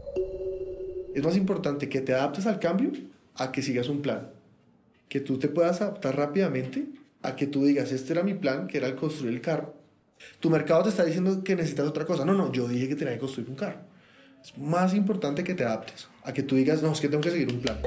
es 1.13 1.23
más 1.23 1.35
importante 1.35 1.89
que 1.89 2.01
te 2.01 2.13
adaptes 2.13 2.45
al 2.45 2.59
cambio 2.59 2.91
a 3.35 3.51
que 3.51 3.61
sigas 3.61 3.89
un 3.89 4.01
plan. 4.01 4.29
Que 5.07 5.19
tú 5.19 5.39
te 5.39 5.47
puedas 5.47 5.81
adaptar 5.81 6.15
rápidamente 6.15 6.87
a 7.21 7.35
que 7.35 7.47
tú 7.47 7.65
digas, 7.65 7.91
este 7.91 8.13
era 8.13 8.23
mi 8.23 8.33
plan, 8.33 8.67
que 8.67 8.77
era 8.77 8.87
el 8.87 8.95
construir 8.95 9.33
el 9.33 9.41
carro. 9.41 9.73
Tu 10.39 10.49
mercado 10.49 10.83
te 10.83 10.89
está 10.89 11.03
diciendo 11.03 11.43
que 11.43 11.55
necesitas 11.55 11.87
otra 11.87 12.05
cosa. 12.05 12.25
No, 12.25 12.33
no, 12.33 12.51
yo 12.51 12.67
dije 12.67 12.87
que 12.87 12.95
tenía 12.95 13.13
que 13.13 13.19
construir 13.19 13.49
un 13.49 13.55
carro. 13.55 13.79
Es 14.43 14.57
más 14.57 14.93
importante 14.93 15.43
que 15.43 15.53
te 15.53 15.65
adaptes 15.65 16.07
a 16.23 16.33
que 16.33 16.43
tú 16.43 16.55
digas, 16.55 16.81
no, 16.81 16.91
es 16.91 17.01
que 17.01 17.09
tengo 17.09 17.21
que 17.21 17.31
seguir 17.31 17.51
un 17.51 17.59
plan. 17.59 17.77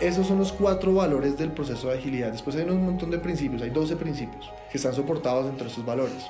Esos 0.00 0.26
son 0.26 0.38
los 0.38 0.52
cuatro 0.52 0.92
valores 0.92 1.38
del 1.38 1.52
proceso 1.52 1.88
de 1.88 1.98
agilidad. 1.98 2.32
Después 2.32 2.56
hay 2.56 2.64
un 2.68 2.84
montón 2.84 3.10
de 3.10 3.18
principios, 3.18 3.62
hay 3.62 3.70
12 3.70 3.96
principios 3.96 4.50
que 4.70 4.76
están 4.76 4.92
soportados 4.92 5.48
entre 5.48 5.68
estos 5.68 5.86
valores. 5.86 6.24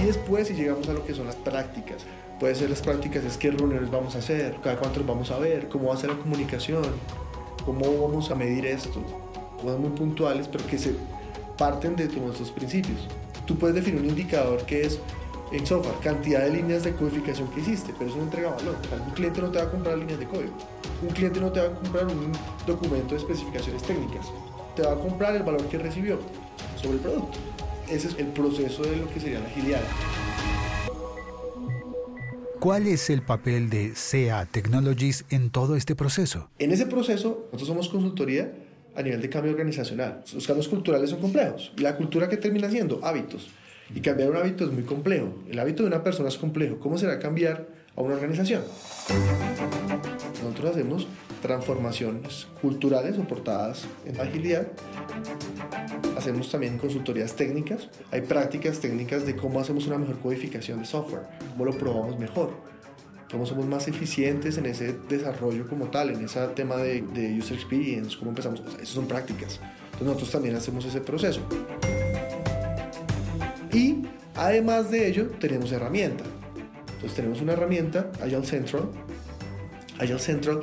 Y 0.00 0.04
después, 0.04 0.48
si 0.48 0.54
llegamos 0.54 0.88
a 0.88 0.92
lo 0.92 1.04
que 1.04 1.14
son 1.14 1.26
las 1.26 1.36
prácticas, 1.36 2.04
Puede 2.38 2.54
ser 2.54 2.70
las 2.70 2.82
prácticas, 2.82 3.24
es 3.24 3.36
qué 3.36 3.50
reuniones 3.50 3.90
vamos 3.90 4.14
a 4.14 4.18
hacer, 4.18 4.54
cada 4.62 4.76
cuánto 4.76 5.02
vamos 5.02 5.32
a 5.32 5.40
ver, 5.40 5.68
cómo 5.68 5.88
va 5.88 5.94
a 5.94 5.96
ser 5.96 6.10
la 6.10 6.18
comunicación, 6.18 6.84
cómo 7.66 8.06
vamos 8.06 8.30
a 8.30 8.36
medir 8.36 8.64
esto. 8.64 9.02
Cosas 9.60 9.80
muy 9.80 9.90
puntuales, 9.90 10.46
pero 10.46 10.64
que 10.64 10.78
se 10.78 10.94
parten 11.56 11.96
de 11.96 12.06
nuestros 12.06 12.52
principios. 12.52 13.08
Tú 13.44 13.58
puedes 13.58 13.74
definir 13.74 14.00
un 14.00 14.08
indicador 14.08 14.64
que 14.66 14.82
es 14.82 15.00
en 15.50 15.66
software, 15.66 15.96
cantidad 16.00 16.42
de 16.42 16.50
líneas 16.50 16.84
de 16.84 16.92
codificación 16.92 17.48
que 17.48 17.60
hiciste, 17.60 17.92
pero 17.98 18.08
eso 18.08 18.18
no 18.18 18.24
entrega 18.24 18.50
valor. 18.50 18.76
Un 19.04 19.12
cliente 19.14 19.40
no 19.40 19.50
te 19.50 19.58
va 19.58 19.64
a 19.64 19.70
comprar 19.72 19.98
líneas 19.98 20.20
de 20.20 20.26
código. 20.26 20.52
Un 21.02 21.08
cliente 21.08 21.40
no 21.40 21.50
te 21.50 21.58
va 21.58 21.66
a 21.66 21.74
comprar 21.74 22.06
un 22.06 22.30
documento 22.68 23.16
de 23.16 23.20
especificaciones 23.20 23.82
técnicas. 23.82 24.26
Te 24.76 24.82
va 24.82 24.92
a 24.92 24.96
comprar 24.96 25.34
el 25.34 25.42
valor 25.42 25.64
que 25.64 25.78
recibió 25.78 26.20
sobre 26.76 26.98
el 26.98 27.00
producto. 27.00 27.38
Ese 27.90 28.08
es 28.08 28.16
el 28.18 28.26
proceso 28.26 28.82
de 28.82 28.96
lo 28.96 29.10
que 29.10 29.18
sería 29.18 29.40
la 29.40 29.46
agilidad. 29.46 29.80
¿Cuál 32.60 32.86
es 32.86 33.08
el 33.08 33.22
papel 33.22 33.70
de 33.70 33.94
SEA 33.94 34.44
Technologies 34.44 35.24
en 35.30 35.48
todo 35.48 35.74
este 35.74 35.96
proceso? 35.96 36.50
En 36.58 36.70
ese 36.70 36.84
proceso, 36.84 37.46
nosotros 37.46 37.68
somos 37.68 37.88
consultoría 37.88 38.52
a 38.94 39.02
nivel 39.02 39.22
de 39.22 39.30
cambio 39.30 39.52
organizacional. 39.52 40.22
Los 40.34 40.46
cambios 40.46 40.68
culturales 40.68 41.08
son 41.08 41.20
complejos. 41.20 41.72
La 41.78 41.96
cultura 41.96 42.28
que 42.28 42.36
termina 42.36 42.68
siendo 42.68 43.00
hábitos. 43.02 43.48
Y 43.94 44.00
cambiar 44.00 44.30
un 44.30 44.36
hábito 44.36 44.66
es 44.66 44.72
muy 44.72 44.82
complejo. 44.82 45.32
El 45.48 45.58
hábito 45.58 45.82
de 45.82 45.88
una 45.88 46.02
persona 46.02 46.28
es 46.28 46.36
complejo. 46.36 46.78
¿Cómo 46.78 46.98
será 46.98 47.18
cambiar 47.18 47.68
a 47.98 48.02
una 48.02 48.14
organización? 48.14 48.62
Nosotros 50.42 50.70
hacemos 50.70 51.08
transformaciones 51.42 52.46
culturales 52.62 53.16
soportadas 53.16 53.86
en 54.06 54.20
agilidad 54.20 54.68
hacemos 56.18 56.50
también 56.50 56.78
consultorías 56.78 57.34
técnicas, 57.36 57.88
hay 58.10 58.22
prácticas 58.22 58.80
técnicas 58.80 59.24
de 59.24 59.36
cómo 59.36 59.60
hacemos 59.60 59.86
una 59.86 59.98
mejor 59.98 60.18
codificación 60.18 60.80
de 60.80 60.84
software, 60.84 61.22
cómo 61.52 61.64
lo 61.64 61.72
probamos 61.78 62.18
mejor, 62.18 62.50
cómo 63.30 63.46
somos 63.46 63.66
más 63.66 63.86
eficientes 63.86 64.58
en 64.58 64.66
ese 64.66 64.96
desarrollo 65.08 65.68
como 65.68 65.86
tal, 65.86 66.10
en 66.10 66.24
ese 66.24 66.40
tema 66.48 66.76
de, 66.76 67.36
user 67.38 67.56
experience, 67.56 68.18
cómo 68.18 68.32
empezamos, 68.32 68.60
esas 68.74 68.88
son 68.88 69.06
prácticas. 69.06 69.60
Entonces 69.84 70.06
nosotros 70.06 70.30
también 70.32 70.56
hacemos 70.56 70.84
ese 70.84 71.00
proceso. 71.00 71.40
Y 73.72 74.02
además 74.34 74.90
de 74.90 75.08
ello 75.08 75.30
tenemos 75.38 75.70
herramienta. 75.70 76.24
Entonces 76.98 77.14
tenemos 77.14 77.40
una 77.40 77.52
herramienta, 77.52 78.10
Agile 78.20 78.44
Central. 78.44 78.88
Agile 80.00 80.18
Central 80.18 80.60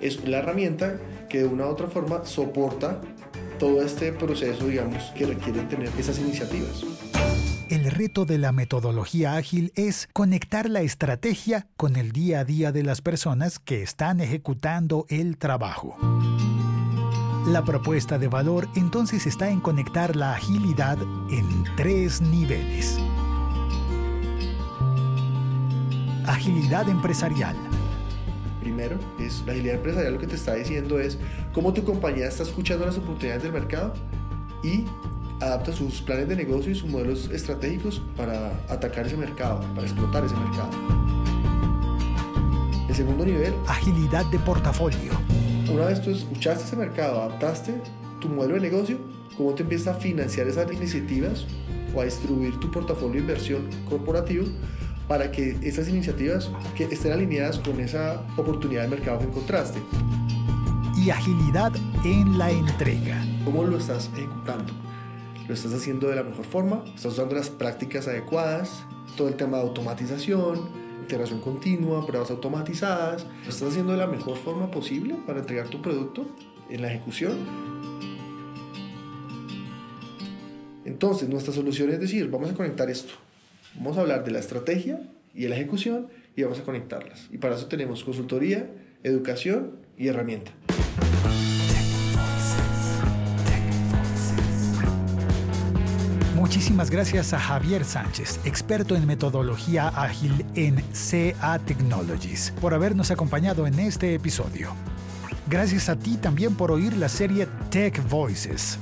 es 0.00 0.26
la 0.26 0.38
herramienta 0.38 0.98
que 1.28 1.38
de 1.38 1.44
una 1.44 1.66
u 1.66 1.68
otra 1.68 1.86
forma 1.86 2.24
soporta 2.24 3.00
todo 3.60 3.80
este 3.80 4.12
proceso, 4.12 4.66
digamos, 4.66 5.04
que 5.16 5.26
requieren 5.26 5.68
tener 5.68 5.88
esas 5.96 6.18
iniciativas. 6.18 6.82
El 7.70 7.84
reto 7.84 8.24
de 8.24 8.38
la 8.38 8.50
metodología 8.50 9.36
ágil 9.36 9.72
es 9.76 10.08
conectar 10.12 10.68
la 10.68 10.80
estrategia 10.80 11.68
con 11.76 11.94
el 11.94 12.10
día 12.10 12.40
a 12.40 12.44
día 12.44 12.72
de 12.72 12.82
las 12.82 13.00
personas 13.00 13.60
que 13.60 13.82
están 13.82 14.20
ejecutando 14.20 15.06
el 15.08 15.38
trabajo. 15.38 15.96
La 17.46 17.64
propuesta 17.64 18.18
de 18.18 18.26
valor 18.26 18.68
entonces 18.74 19.24
está 19.26 19.50
en 19.50 19.60
conectar 19.60 20.16
la 20.16 20.34
agilidad 20.34 20.98
en 21.30 21.46
tres 21.76 22.20
niveles. 22.20 22.98
Agilidad 26.26 26.88
empresarial. 26.88 27.54
primero, 28.60 28.98
es 29.20 29.44
la 29.46 29.52
agilidad 29.52 29.76
empresarial 29.76 30.14
lo 30.14 30.18
que 30.18 30.26
te 30.26 30.34
está 30.34 30.54
diciendo 30.54 30.98
es 30.98 31.18
cómo 31.52 31.72
tu 31.72 31.84
compañía 31.84 32.26
está 32.26 32.42
escuchando 32.42 32.84
las 32.84 32.98
oportunidades 32.98 33.44
del 33.44 33.52
mercado 33.52 33.94
y 34.64 34.84
adapta 35.40 35.72
sus 35.72 36.02
planes 36.02 36.28
de 36.28 36.34
negocio 36.34 36.72
y 36.72 36.74
sus 36.74 36.90
modelos 36.90 37.30
estratégicos 37.30 38.02
para 38.16 38.48
atacar 38.68 39.06
ese 39.06 39.16
mercado, 39.16 39.60
para 39.74 39.86
explotar 39.86 40.24
ese 40.24 40.34
mercado. 40.34 40.70
El 42.88 42.94
segundo 42.94 43.24
nivel, 43.24 43.54
agilidad 43.68 44.26
de 44.26 44.40
portafolio. 44.40 45.12
Una 45.72 45.86
vez 45.86 46.02
tú 46.02 46.10
escuchaste 46.10 46.64
ese 46.64 46.74
mercado, 46.74 47.22
adaptaste 47.22 47.80
tu 48.20 48.28
modelo 48.28 48.54
de 48.54 48.62
negocio, 48.62 48.98
cómo 49.36 49.54
te 49.54 49.62
empiezas 49.62 49.94
a 49.94 50.00
financiar 50.00 50.48
esas 50.48 50.70
iniciativas 50.72 51.46
o 51.94 52.00
a 52.00 52.04
distribuir 52.04 52.58
tu 52.58 52.68
portafolio 52.68 53.14
de 53.14 53.20
inversión 53.20 53.68
corporativo 53.88 54.46
para 55.08 55.30
que 55.30 55.56
esas 55.62 55.88
iniciativas 55.88 56.50
que 56.74 56.84
estén 56.84 57.12
alineadas 57.12 57.58
con 57.58 57.80
esa 57.80 58.22
oportunidad 58.36 58.82
de 58.82 58.88
mercado 58.88 59.18
que 59.20 59.24
encontraste. 59.26 59.80
Y 60.96 61.10
agilidad 61.10 61.72
en 62.04 62.38
la 62.38 62.50
entrega. 62.50 63.24
¿Cómo 63.44 63.64
lo 63.64 63.76
estás 63.78 64.10
ejecutando? 64.14 64.72
¿Lo 65.46 65.54
estás 65.54 65.72
haciendo 65.72 66.08
de 66.08 66.16
la 66.16 66.24
mejor 66.24 66.44
forma? 66.44 66.82
¿Estás 66.86 67.12
usando 67.12 67.36
las 67.36 67.50
prácticas 67.50 68.08
adecuadas? 68.08 68.82
Todo 69.16 69.28
el 69.28 69.34
tema 69.36 69.58
de 69.58 69.64
automatización, 69.64 70.68
integración 71.00 71.40
continua, 71.40 72.04
pruebas 72.04 72.30
automatizadas. 72.30 73.24
¿Lo 73.44 73.50
estás 73.50 73.68
haciendo 73.68 73.92
de 73.92 73.98
la 73.98 74.08
mejor 74.08 74.36
forma 74.36 74.70
posible 74.70 75.14
para 75.26 75.38
entregar 75.38 75.68
tu 75.68 75.80
producto 75.80 76.26
en 76.68 76.82
la 76.82 76.88
ejecución? 76.88 77.36
Entonces, 80.84 81.28
nuestra 81.28 81.52
solución 81.52 81.90
es 81.90 82.00
decir, 82.00 82.28
vamos 82.30 82.50
a 82.50 82.54
conectar 82.54 82.90
esto. 82.90 83.14
Vamos 83.78 83.98
a 83.98 84.00
hablar 84.00 84.24
de 84.24 84.30
la 84.30 84.38
estrategia 84.38 85.00
y 85.34 85.42
de 85.42 85.48
la 85.50 85.56
ejecución 85.56 86.08
y 86.34 86.42
vamos 86.42 86.58
a 86.58 86.64
conectarlas. 86.64 87.28
Y 87.30 87.38
para 87.38 87.54
eso 87.54 87.66
tenemos 87.66 88.04
consultoría, 88.04 88.70
educación 89.02 89.76
y 89.96 90.08
herramienta. 90.08 90.52
Muchísimas 96.34 96.90
gracias 96.90 97.32
a 97.32 97.38
Javier 97.38 97.84
Sánchez, 97.84 98.40
experto 98.44 98.94
en 98.94 99.06
metodología 99.06 99.88
ágil 99.88 100.44
en 100.54 100.76
CA 100.92 101.58
Technologies, 101.58 102.52
por 102.60 102.72
habernos 102.72 103.10
acompañado 103.10 103.66
en 103.66 103.78
este 103.80 104.14
episodio. 104.14 104.70
Gracias 105.48 105.88
a 105.88 105.96
ti 105.96 106.16
también 106.16 106.54
por 106.54 106.70
oír 106.70 106.96
la 106.96 107.08
serie 107.08 107.46
Tech 107.70 108.00
Voices. 108.08 108.78